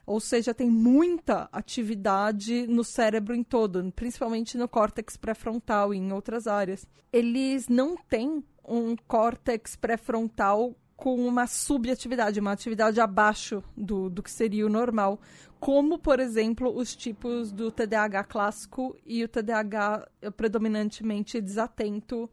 Ou 0.06 0.20
seja, 0.20 0.54
tem 0.54 0.70
muita 0.70 1.48
atividade 1.52 2.68
no 2.68 2.84
cérebro 2.84 3.34
em 3.34 3.44
todo, 3.44 3.89
principalmente 3.96 4.58
no 4.58 4.68
córtex 4.68 5.16
pré-frontal 5.16 5.94
e 5.94 5.98
em 5.98 6.12
outras 6.12 6.46
áreas. 6.46 6.86
Eles 7.12 7.70
não 7.70 7.96
têm 7.96 8.44
um 8.68 8.96
córtex 9.08 9.76
pré-frontal 9.78 10.76
com 10.95 11.15
uma 11.25 11.47
subatividade, 11.47 12.39
uma 12.39 12.51
atividade 12.51 12.99
abaixo 13.01 13.63
do, 13.75 14.10
do 14.10 14.23
que 14.23 14.32
seria 14.32 14.65
o 14.65 14.69
normal, 14.69 15.19
como, 15.60 15.97
por 15.97 16.19
exemplo, 16.19 16.75
os 16.75 16.95
tipos 16.95 17.51
do 17.51 17.71
TDAH 17.71 18.25
clássico 18.25 18.95
e 19.06 19.23
o 19.23 19.27
TDAH 19.27 20.08
predominantemente 20.36 21.41
desatento, 21.41 22.29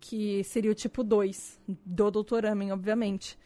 que 0.00 0.42
seria 0.44 0.70
o 0.70 0.74
tipo 0.74 1.02
2, 1.02 1.60
do 1.86 2.10
Dr. 2.10 2.46
Amen, 2.46 2.72
obviamente. 2.72 3.38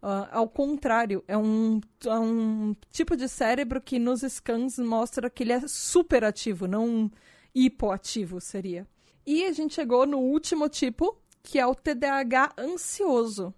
Uh, 0.00 0.30
ao 0.30 0.48
contrário, 0.48 1.24
é 1.26 1.36
um, 1.36 1.80
é 2.06 2.18
um 2.18 2.74
tipo 2.90 3.16
de 3.16 3.28
cérebro 3.28 3.80
que 3.80 3.98
nos 3.98 4.20
scans 4.20 4.78
mostra 4.78 5.28
que 5.28 5.42
ele 5.42 5.52
é 5.52 5.60
super 5.66 6.22
ativo, 6.22 6.68
não 6.68 7.10
hipoativo 7.52 8.40
seria. 8.40 8.86
E 9.26 9.44
a 9.44 9.52
gente 9.52 9.74
chegou 9.74 10.06
no 10.06 10.18
último 10.18 10.68
tipo, 10.68 11.20
que 11.42 11.58
é 11.58 11.66
o 11.66 11.74
TDAH 11.74 12.52
ansioso, 12.56 13.52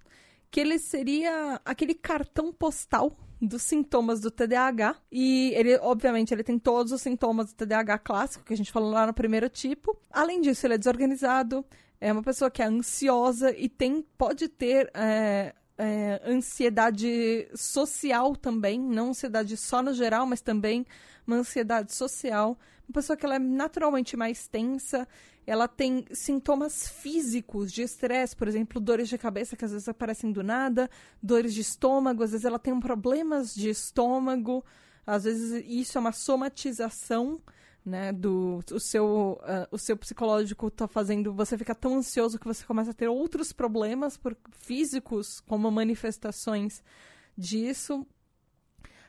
que 0.50 0.60
ele 0.60 0.78
seria 0.78 1.60
aquele 1.64 1.94
cartão 1.94 2.52
postal 2.52 3.16
dos 3.40 3.62
sintomas 3.62 4.20
do 4.20 4.30
TDAH. 4.30 4.96
E 5.10 5.52
ele, 5.54 5.76
obviamente, 5.78 6.34
ele 6.34 6.42
tem 6.42 6.58
todos 6.58 6.92
os 6.92 7.00
sintomas 7.00 7.52
do 7.52 7.54
TDAH 7.54 7.98
clássico, 7.98 8.44
que 8.44 8.52
a 8.52 8.56
gente 8.56 8.72
falou 8.72 8.90
lá 8.90 9.06
no 9.06 9.14
primeiro 9.14 9.48
tipo. 9.48 9.96
Além 10.10 10.40
disso, 10.40 10.66
ele 10.66 10.74
é 10.74 10.78
desorganizado, 10.78 11.64
é 12.00 12.12
uma 12.12 12.22
pessoa 12.22 12.50
que 12.50 12.62
é 12.62 12.66
ansiosa 12.66 13.54
e 13.56 13.68
tem, 13.68 14.04
pode 14.18 14.48
ter 14.48 14.90
é, 14.92 15.54
é, 15.78 16.20
ansiedade 16.26 17.48
social 17.54 18.34
também, 18.36 18.78
não 18.78 19.10
ansiedade 19.10 19.56
só 19.56 19.82
no 19.82 19.94
geral, 19.94 20.26
mas 20.26 20.40
também 20.40 20.84
uma 21.26 21.36
ansiedade 21.36 21.94
social. 21.94 22.58
Uma 22.88 22.94
pessoa 22.94 23.16
que 23.16 23.24
ela 23.24 23.36
é 23.36 23.38
naturalmente 23.38 24.16
mais 24.16 24.48
tensa, 24.48 25.06
ela 25.50 25.66
tem 25.66 26.04
sintomas 26.12 26.88
físicos 26.88 27.72
de 27.72 27.82
estresse, 27.82 28.36
por 28.36 28.46
exemplo, 28.46 28.80
dores 28.80 29.08
de 29.08 29.18
cabeça 29.18 29.56
que 29.56 29.64
às 29.64 29.72
vezes 29.72 29.88
aparecem 29.88 30.30
do 30.30 30.44
nada, 30.44 30.88
dores 31.20 31.52
de 31.52 31.60
estômago, 31.60 32.22
às 32.22 32.30
vezes 32.30 32.46
ela 32.46 32.56
tem 32.56 32.78
problemas 32.78 33.52
de 33.52 33.68
estômago, 33.68 34.64
às 35.04 35.24
vezes 35.24 35.64
isso 35.66 35.98
é 35.98 36.00
uma 36.00 36.12
somatização 36.12 37.40
né, 37.84 38.12
do 38.12 38.60
o 38.70 38.78
seu, 38.78 39.40
uh, 39.42 39.66
o 39.72 39.76
seu 39.76 39.96
psicológico 39.96 40.68
está 40.68 40.86
fazendo 40.86 41.34
você 41.34 41.58
ficar 41.58 41.74
tão 41.74 41.96
ansioso 41.96 42.38
que 42.38 42.46
você 42.46 42.64
começa 42.64 42.92
a 42.92 42.94
ter 42.94 43.08
outros 43.08 43.52
problemas 43.52 44.16
por, 44.16 44.36
físicos, 44.52 45.40
como 45.40 45.68
manifestações 45.68 46.80
disso. 47.36 48.06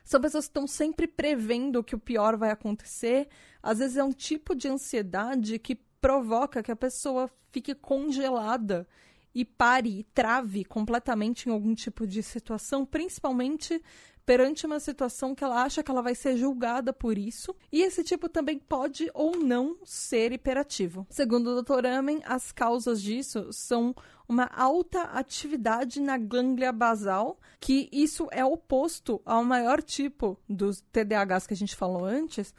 São 0.04 0.20
pessoas 0.20 0.46
que 0.46 0.50
estão 0.50 0.66
sempre 0.66 1.06
prevendo 1.06 1.84
que 1.84 1.94
o 1.94 2.00
pior 2.00 2.36
vai 2.36 2.50
acontecer. 2.50 3.28
Às 3.62 3.78
vezes 3.78 3.96
é 3.96 4.02
um 4.02 4.10
tipo 4.10 4.56
de 4.56 4.66
ansiedade 4.66 5.56
que 5.60 5.78
provoca 6.02 6.64
que 6.64 6.72
a 6.72 6.76
pessoa 6.76 7.30
fique 7.52 7.74
congelada 7.76 8.86
e 9.32 9.44
pare 9.44 10.00
e 10.00 10.02
trave 10.02 10.64
completamente 10.64 11.48
em 11.48 11.52
algum 11.52 11.74
tipo 11.74 12.06
de 12.06 12.22
situação, 12.22 12.84
principalmente 12.84 13.80
perante 14.26 14.66
uma 14.66 14.78
situação 14.78 15.34
que 15.34 15.42
ela 15.42 15.62
acha 15.62 15.82
que 15.82 15.90
ela 15.90 16.02
vai 16.02 16.14
ser 16.14 16.36
julgada 16.36 16.92
por 16.92 17.16
isso, 17.16 17.54
e 17.72 17.82
esse 17.82 18.04
tipo 18.04 18.28
também 18.28 18.58
pode 18.58 19.10
ou 19.14 19.36
não 19.36 19.76
ser 19.84 20.32
hiperativo. 20.32 21.06
Segundo 21.08 21.48
o 21.48 21.62
Dr. 21.62 21.86
Amen, 21.86 22.20
as 22.24 22.52
causas 22.52 23.00
disso 23.00 23.52
são 23.52 23.94
uma 24.28 24.46
alta 24.54 25.02
atividade 25.02 26.00
na 26.00 26.18
glândula 26.18 26.72
basal, 26.72 27.38
que 27.60 27.88
isso 27.92 28.28
é 28.30 28.44
oposto 28.44 29.20
ao 29.24 29.44
maior 29.44 29.82
tipo 29.82 30.38
dos 30.48 30.80
TDAHs 30.92 31.46
que 31.46 31.54
a 31.54 31.56
gente 31.56 31.74
falou 31.74 32.04
antes, 32.04 32.54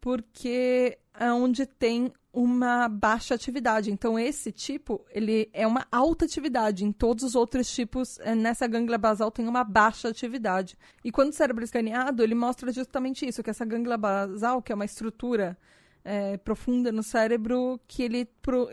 porque 0.00 0.98
é 1.18 1.32
onde 1.32 1.66
tem 1.66 2.12
uma 2.36 2.86
baixa 2.86 3.34
atividade. 3.34 3.90
Então, 3.90 4.18
esse 4.18 4.52
tipo, 4.52 5.02
ele 5.10 5.48
é 5.54 5.66
uma 5.66 5.86
alta 5.90 6.26
atividade. 6.26 6.84
Em 6.84 6.92
todos 6.92 7.24
os 7.24 7.34
outros 7.34 7.74
tipos, 7.74 8.20
é, 8.20 8.34
nessa 8.34 8.66
gânglia 8.66 8.98
basal 8.98 9.30
tem 9.30 9.48
uma 9.48 9.64
baixa 9.64 10.10
atividade. 10.10 10.76
E 11.02 11.10
quando 11.10 11.30
o 11.30 11.34
cérebro 11.34 11.62
é 11.62 11.64
escaneado, 11.64 12.22
ele 12.22 12.34
mostra 12.34 12.70
justamente 12.70 13.26
isso, 13.26 13.42
que 13.42 13.48
essa 13.48 13.64
gânglia 13.64 13.96
basal, 13.96 14.60
que 14.60 14.70
é 14.70 14.74
uma 14.74 14.84
estrutura 14.84 15.56
é, 16.04 16.36
profunda 16.36 16.92
no 16.92 17.02
cérebro, 17.02 17.80
que, 17.88 18.02
ele, 18.02 18.28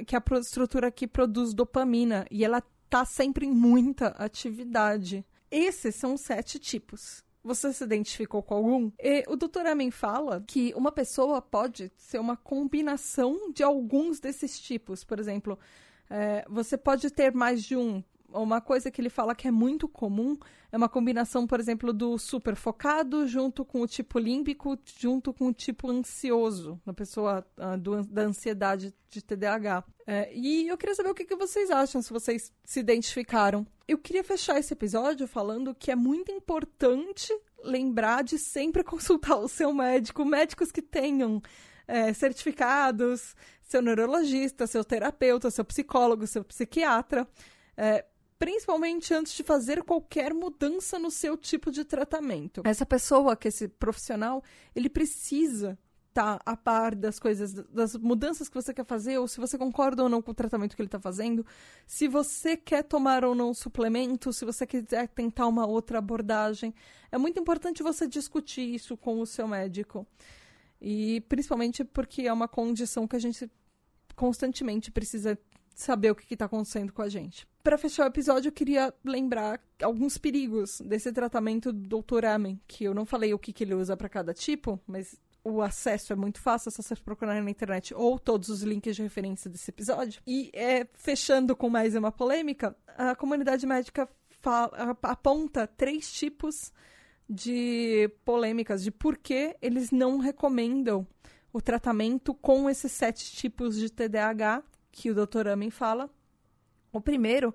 que 0.06 0.13
é 0.13 0.19
a 0.19 0.39
estrutura 0.39 0.91
que 0.91 1.08
produz 1.08 1.54
dopamina. 1.54 2.26
E 2.30 2.43
ela 2.43 2.62
está 2.84 3.06
sempre 3.06 3.45
em 3.45 3.52
muita 3.52 4.08
atividade. 4.08 5.26
Esses 5.49 5.95
são 5.95 6.15
os 6.15 6.21
sete 6.21 6.60
tipos. 6.60 7.23
Você 7.44 7.74
se 7.74 7.84
identificou 7.84 8.42
com 8.42 8.56
algum? 8.56 8.92
E 8.98 9.24
o 9.28 9.36
Dr. 9.36 9.68
Amen 9.68 9.92
fala 9.92 10.42
que 10.48 10.74
uma 10.76 10.92
pessoa 10.92 11.42
pode 11.42 11.92
ser 11.98 12.20
uma 12.20 12.38
combinação 12.38 13.52
de 13.52 13.62
alguns 13.62 14.20
desses 14.20 14.58
tipos. 14.58 15.04
Por 15.04 15.20
exemplo, 15.20 15.60
é, 16.10 16.46
você 16.50 16.78
pode 16.78 17.10
ter 17.10 17.34
mais 17.34 17.62
de 17.64 17.76
um. 17.76 18.02
Uma 18.34 18.60
coisa 18.60 18.89
que 18.89 19.00
ele 19.00 19.10
fala 19.10 19.36
que 19.36 19.48
é 19.48 19.52
muito 19.52 19.88
comum 19.88 20.38
é 20.72 20.78
uma 20.78 20.89
combinação, 20.89 21.46
por 21.46 21.60
exemplo, 21.60 21.93
do 21.93 22.17
super 22.17 22.56
focado 22.56 23.28
junto 23.28 23.63
com 23.63 23.82
o 23.82 23.88
tipo 23.88 24.17
límbico, 24.17 24.78
junto 24.98 25.32
com 25.32 25.48
o 25.48 25.54
tipo 25.54 25.89
ansioso, 25.89 26.82
na 26.86 26.93
pessoa 26.93 27.46
uh, 27.58 27.78
do, 27.78 28.04
da 28.04 28.24
ansiedade 28.24 28.93
de 29.10 29.22
TDAH. 29.22 29.84
É, 30.08 30.34
e 30.34 30.67
eu 30.67 30.78
queria 30.78 30.96
saber 30.96 31.10
o 31.10 31.13
que, 31.13 31.26
que 31.26 31.36
vocês 31.36 31.69
acham, 31.69 32.02
se 32.02 32.12
vocês 32.12 32.52
se 32.65 32.80
identificaram. 32.80 33.65
Eu 33.88 33.98
queria 34.00 34.24
fechar 34.24 34.60
esse 34.60 34.74
episódio 34.74 35.28
falando 35.28 35.76
que 35.76 35.91
é 35.91 35.96
muito 35.96 36.32
importante 36.32 37.32
lembrar 37.63 38.24
de 38.24 38.38
sempre 38.39 38.84
consultar 38.84 39.38
o 39.38 39.48
seu 39.48 39.72
médico, 39.72 40.26
médicos 40.26 40.72
que 40.72 40.82
tenham 40.82 41.41
é, 41.88 42.13
certificados, 42.13 43.36
seu 43.62 43.82
neurologista, 43.82 44.67
seu 44.67 44.84
terapeuta, 44.84 45.52
seu 45.52 45.63
psicólogo, 45.63 46.28
seu 46.28 46.43
psiquiatra. 46.43 47.28
É, 47.76 48.06
principalmente 48.44 49.14
antes 49.14 49.32
de 49.32 49.42
fazer 49.42 49.82
qualquer 49.84 50.34
mudança 50.34 51.00
no 51.00 51.10
seu 51.10 51.38
tipo 51.38 51.72
de 51.72 51.86
tratamento. 51.86 52.62
Essa 52.66 52.86
pessoa, 52.86 53.38
que 53.38 53.48
esse 53.48 53.70
profissional, 53.70 54.44
ele 54.76 54.90
precisa 54.90 55.80
estar 56.10 56.40
tá 56.40 56.52
a 56.52 56.58
par 56.58 56.94
das 56.94 57.20
coisas, 57.20 57.54
das 57.54 57.96
mudanças 57.96 58.50
que 58.50 58.56
você 58.56 58.74
quer 58.74 58.86
fazer, 58.86 59.18
ou 59.18 59.30
se 59.30 59.40
você 59.40 59.58
concorda 59.58 60.04
ou 60.04 60.10
não 60.10 60.22
com 60.22 60.32
o 60.32 60.34
tratamento 60.34 60.76
que 60.76 60.82
ele 60.82 60.88
está 60.88 61.00
fazendo, 61.00 61.46
se 61.88 62.06
você 62.06 62.58
quer 62.58 62.84
tomar 62.84 63.24
ou 63.24 63.34
não 63.34 63.54
suplemento, 63.54 64.34
se 64.34 64.44
você 64.44 64.68
quiser 64.68 65.08
tentar 65.08 65.48
uma 65.48 65.66
outra 65.66 66.00
abordagem. 66.00 66.76
É 67.14 67.18
muito 67.18 67.40
importante 67.40 67.82
você 67.82 68.06
discutir 68.06 68.76
isso 68.76 68.98
com 68.98 69.22
o 69.22 69.26
seu 69.26 69.48
médico. 69.48 70.06
E 70.82 71.22
principalmente 71.30 71.86
porque 71.86 72.24
é 72.24 72.34
uma 72.34 72.50
condição 72.50 73.08
que 73.08 73.16
a 73.16 73.20
gente 73.20 73.50
constantemente 74.18 74.92
precisa 74.92 75.40
saber 75.74 76.12
o 76.12 76.16
que 76.16 76.34
está 76.34 76.44
acontecendo 76.44 76.92
com 76.92 77.02
a 77.02 77.08
gente. 77.08 77.48
Para 77.63 77.78
fechar 77.78 78.04
o 78.04 78.08
episódio, 78.08 78.49
eu 78.49 78.52
queria 78.52 78.93
lembrar 79.06 79.63
alguns 79.82 80.17
perigos 80.17 80.82
desse 80.82 81.13
tratamento 81.13 81.71
do 81.71 82.02
Dr. 82.02 82.26
Amen, 82.26 82.60
que 82.67 82.84
eu 82.84 82.93
não 82.93 83.06
falei 83.06 83.34
o 83.34 83.39
que, 83.39 83.54
que 83.54 83.63
ele 83.63 83.73
usa 83.73 83.95
para 83.95 84.10
cada 84.10 84.34
tipo, 84.34 84.78
mas 84.86 85.17
o 85.45 85.62
acesso 85.62 86.12
é 86.12 86.15
muito 86.15 86.41
fácil, 86.41 86.67
é 86.67 86.71
só 86.73 86.82
você 86.82 86.93
procurar 86.97 87.41
na 87.41 87.49
internet 87.49 87.93
ou 87.93 88.19
todos 88.19 88.49
os 88.49 88.63
links 88.63 88.97
de 88.97 89.02
referência 89.02 89.49
desse 89.49 89.71
episódio. 89.71 90.21
E 90.28 90.52
é, 90.54 90.86
fechando 90.93 91.56
com 91.56 91.69
mais 91.69 91.95
uma 91.95 92.12
polêmica, 92.12 92.76
a 92.97 93.15
comunidade 93.15 93.65
médica 93.65 94.10
fala, 94.41 94.97
aponta 95.02 95.65
três 95.65 96.12
tipos 96.12 96.73
de 97.30 98.12
polêmicas 98.26 98.84
de 98.84 98.91
por 98.91 99.17
que 99.17 99.56
eles 99.62 99.89
não 99.89 100.17
recomendam 100.17 101.08
o 101.54 101.62
tratamento 101.62 102.34
com 102.34 102.69
esses 102.69 102.91
sete 102.91 103.32
tipos 103.32 103.78
de 103.78 103.89
TDAH 103.89 104.63
que 104.91 105.10
o 105.10 105.15
Dr. 105.15 105.47
Amen 105.47 105.69
fala. 105.69 106.10
O 106.94 107.02
primeiro 107.02 107.54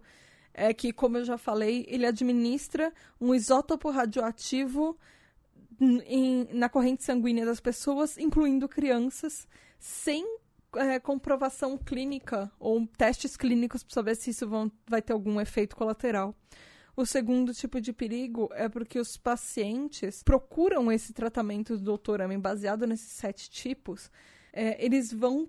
é 0.52 0.74
que, 0.74 0.92
como 0.92 1.16
eu 1.16 1.24
já 1.24 1.38
falei, 1.38 1.86
ele 1.88 2.04
administra 2.04 2.92
um 3.20 3.34
isótopo 3.34 3.90
radioativo 3.90 4.98
em, 5.80 6.48
na 6.52 6.68
corrente 6.68 7.04
sanguínea 7.04 7.46
das 7.46 7.60
pessoas, 7.60 8.18
incluindo 8.18 8.68
crianças, 8.68 9.46
sem 9.78 10.26
é, 10.76 10.98
comprovação 10.98 11.78
clínica 11.78 12.50
ou 12.58 12.84
testes 12.86 13.36
clínicos 13.36 13.84
para 13.84 13.94
saber 13.94 14.16
se 14.16 14.30
isso 14.30 14.48
vão, 14.48 14.70
vai 14.86 15.00
ter 15.00 15.12
algum 15.12 15.40
efeito 15.40 15.76
colateral. 15.76 16.34
O 16.96 17.06
segundo 17.06 17.54
tipo 17.54 17.80
de 17.80 17.92
perigo 17.92 18.50
é 18.52 18.68
porque 18.68 18.98
os 18.98 19.16
pacientes 19.16 20.20
procuram 20.24 20.90
esse 20.90 21.12
tratamento 21.12 21.78
do. 21.78 22.00
Amen 22.20 22.40
baseado 22.40 22.88
nesses 22.88 23.12
sete 23.12 23.48
tipos. 23.48 24.10
É, 24.52 24.84
eles 24.84 25.12
vão 25.12 25.48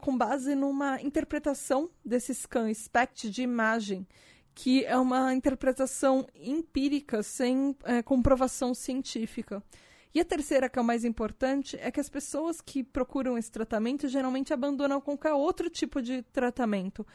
com 0.00 0.16
base 0.16 0.54
numa 0.54 1.00
interpretação 1.00 1.90
desse 2.04 2.34
scan 2.34 2.72
SPECT 2.72 3.30
de 3.30 3.42
imagem, 3.42 4.06
que 4.54 4.84
é 4.84 4.96
uma 4.96 5.32
interpretação 5.32 6.26
empírica, 6.34 7.22
sem 7.22 7.76
é, 7.84 8.02
comprovação 8.02 8.74
científica. 8.74 9.62
E 10.14 10.20
a 10.20 10.24
terceira, 10.24 10.68
que 10.68 10.78
é 10.78 10.82
o 10.82 10.84
mais 10.84 11.04
importante, 11.04 11.76
é 11.80 11.90
que 11.90 12.00
as 12.00 12.08
pessoas 12.08 12.60
que 12.60 12.82
procuram 12.82 13.38
esse 13.38 13.50
tratamento 13.50 14.08
geralmente 14.08 14.52
abandonam 14.52 15.00
qualquer 15.00 15.32
outro 15.32 15.70
tipo 15.70 16.02
de 16.02 16.22
tratamento. 16.22 17.06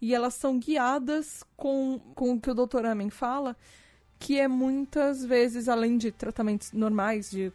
E 0.00 0.14
elas 0.14 0.34
são 0.34 0.58
guiadas 0.58 1.42
com, 1.56 1.98
com 2.14 2.34
o 2.34 2.40
que 2.40 2.50
o 2.50 2.54
doutor 2.54 2.84
Amen 2.84 3.10
fala, 3.10 3.56
que 4.18 4.38
é 4.38 4.46
muitas 4.46 5.24
vezes, 5.24 5.68
além 5.68 5.96
de 5.96 6.12
tratamentos 6.12 6.72
normais, 6.72 7.30
de 7.30 7.52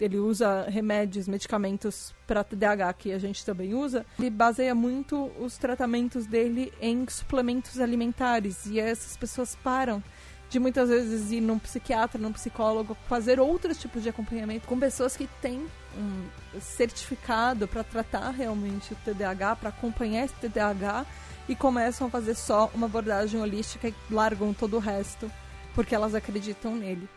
ele 0.00 0.18
usa 0.18 0.66
remédios, 0.68 1.28
medicamentos 1.28 2.14
para 2.26 2.44
TDAH 2.44 2.92
que 2.94 3.12
a 3.12 3.18
gente 3.18 3.44
também 3.44 3.74
usa, 3.74 4.06
ele 4.18 4.30
baseia 4.30 4.74
muito 4.74 5.30
os 5.40 5.56
tratamentos 5.56 6.26
dele 6.26 6.72
em 6.80 7.06
suplementos 7.08 7.80
alimentares 7.80 8.66
e 8.66 8.78
essas 8.78 9.16
pessoas 9.16 9.56
param 9.56 10.02
de 10.48 10.58
muitas 10.58 10.90
vezes 10.90 11.32
ir 11.32 11.40
num 11.40 11.58
psiquiatra, 11.58 12.20
num 12.20 12.32
psicólogo, 12.32 12.94
fazer 13.08 13.40
outros 13.40 13.78
tipos 13.78 14.02
de 14.02 14.10
acompanhamento 14.10 14.68
com 14.68 14.78
pessoas 14.78 15.16
que 15.16 15.26
têm 15.40 15.66
um 15.96 16.60
certificado 16.60 17.66
para 17.66 17.82
tratar 17.82 18.30
realmente 18.30 18.92
o 18.92 18.96
TDAH, 18.96 19.56
para 19.56 19.68
acompanhar 19.70 20.26
esse 20.26 20.34
TDAH 20.34 21.06
e 21.48 21.56
começam 21.56 22.06
a 22.06 22.10
fazer 22.10 22.34
só 22.34 22.70
uma 22.74 22.86
abordagem 22.86 23.40
holística 23.40 23.88
e 23.88 23.94
largam 24.10 24.52
todo 24.52 24.76
o 24.76 24.78
resto 24.78 25.30
porque 25.74 25.94
elas 25.94 26.14
acreditam 26.14 26.76
nele. 26.76 27.08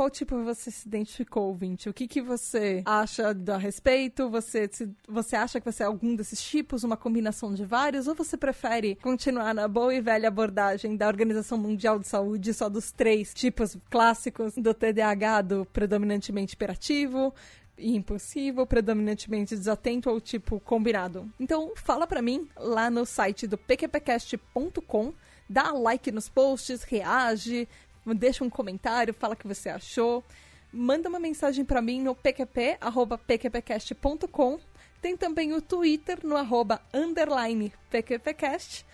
Qual 0.00 0.08
tipo 0.08 0.42
você 0.42 0.70
se 0.70 0.88
identificou, 0.88 1.48
ouvinte? 1.48 1.86
O 1.86 1.92
que, 1.92 2.08
que 2.08 2.22
você 2.22 2.82
acha 2.86 3.36
a 3.52 3.58
respeito? 3.58 4.30
Você, 4.30 4.66
se, 4.72 4.88
você 5.06 5.36
acha 5.36 5.60
que 5.60 5.70
você 5.70 5.82
é 5.82 5.86
algum 5.86 6.16
desses 6.16 6.40
tipos, 6.42 6.82
uma 6.84 6.96
combinação 6.96 7.52
de 7.52 7.66
vários? 7.66 8.08
Ou 8.08 8.14
você 8.14 8.34
prefere 8.34 8.94
continuar 9.02 9.54
na 9.54 9.68
boa 9.68 9.94
e 9.94 10.00
velha 10.00 10.28
abordagem 10.28 10.96
da 10.96 11.06
Organização 11.06 11.58
Mundial 11.58 11.98
de 11.98 12.08
Saúde, 12.08 12.54
só 12.54 12.70
dos 12.70 12.90
três 12.90 13.34
tipos 13.34 13.76
clássicos 13.90 14.54
do 14.54 14.72
TDAH, 14.72 15.42
do 15.42 15.66
predominantemente 15.66 16.54
hiperativo, 16.54 17.34
impulsivo, 17.78 18.66
predominantemente 18.66 19.54
desatento 19.54 20.08
ou 20.08 20.18
tipo 20.18 20.58
combinado. 20.60 21.30
Então, 21.38 21.72
fala 21.76 22.06
para 22.06 22.22
mim 22.22 22.48
lá 22.56 22.88
no 22.88 23.04
site 23.04 23.46
do 23.46 23.58
pqpcast.com, 23.58 25.12
dá 25.46 25.72
like 25.72 26.10
nos 26.10 26.26
posts, 26.26 26.84
reage, 26.84 27.68
deixa 28.06 28.44
um 28.44 28.50
comentário, 28.50 29.14
fala 29.14 29.34
o 29.34 29.36
que 29.36 29.46
você 29.46 29.68
achou. 29.68 30.24
Manda 30.72 31.08
uma 31.08 31.18
mensagem 31.18 31.64
para 31.64 31.82
mim 31.82 32.00
no 32.00 32.14
pqp, 32.14 32.76
arroba 32.80 33.18
pqpcast.com. 33.18 34.60
Tem 35.02 35.16
também 35.16 35.52
o 35.52 35.62
Twitter 35.62 36.18
no 36.22 36.36
arroba 36.36 36.80
underline 36.92 37.72
pqpcast. 37.90 38.84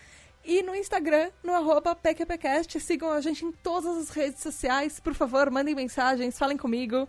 E 0.49 0.63
no 0.63 0.77
Instagram, 0.77 1.31
no 1.43 1.53
arroba 1.53 1.93
PQPcast. 1.97 2.79
Sigam 2.79 3.11
a 3.11 3.21
gente 3.21 3.45
em 3.45 3.51
todas 3.51 3.97
as 3.97 4.11
redes 4.11 4.41
sociais. 4.41 5.01
Por 5.01 5.13
favor, 5.13 5.51
mandem 5.51 5.75
mensagens, 5.75 6.39
falem 6.39 6.57
comigo. 6.57 7.09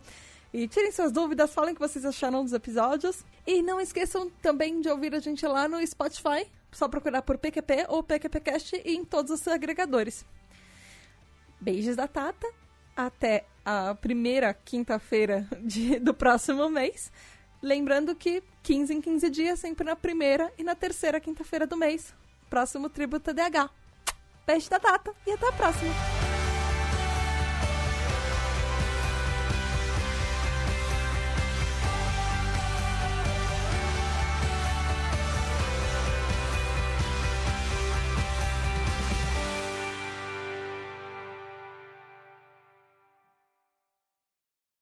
E 0.52 0.68
tirem 0.68 0.92
suas 0.92 1.12
dúvidas, 1.12 1.54
falem 1.54 1.74
o 1.74 1.76
que 1.76 1.88
vocês 1.88 2.04
acharam 2.04 2.44
dos 2.44 2.54
episódios. 2.54 3.24
E 3.46 3.62
não 3.62 3.80
esqueçam 3.80 4.28
também 4.42 4.82
de 4.82 4.90
ouvir 4.90 5.14
a 5.14 5.20
gente 5.20 5.46
lá 5.46 5.68
no 5.68 5.86
Spotify. 5.86 6.48
Só 6.72 6.88
procurar 6.88 7.22
por 7.22 7.38
PQP 7.38 7.86
ou 7.90 8.02
PQPcast 8.02 8.82
e 8.84 8.96
em 8.96 9.06
todos 9.06 9.32
os 9.32 9.48
agregadores. 9.48 10.26
Beijos 11.60 11.96
da 11.96 12.08
Tata. 12.08 12.48
Até 12.96 13.46
a 13.64 13.94
primeira 13.96 14.54
quinta-feira 14.54 15.48
do 16.02 16.14
próximo 16.14 16.70
mês. 16.70 17.12
Lembrando 17.62 18.16
que 18.16 18.44
15 18.64 18.94
em 18.94 19.02
15 19.02 19.30
dias, 19.30 19.60
sempre 19.60 19.86
na 19.86 19.96
primeira 19.96 20.52
e 20.58 20.64
na 20.64 20.76
terceira 20.76 21.20
quinta-feira 21.20 21.68
do 21.68 21.78
mês. 21.78 22.14
Próximo 22.50 22.90
Tributo 22.90 23.34
DH. 23.34 23.70
Beijo 24.46 24.70
da 24.70 24.80
Tata 24.80 25.14
e 25.26 25.32
até 25.32 25.48
a 25.48 25.52
próxima. 25.52 26.27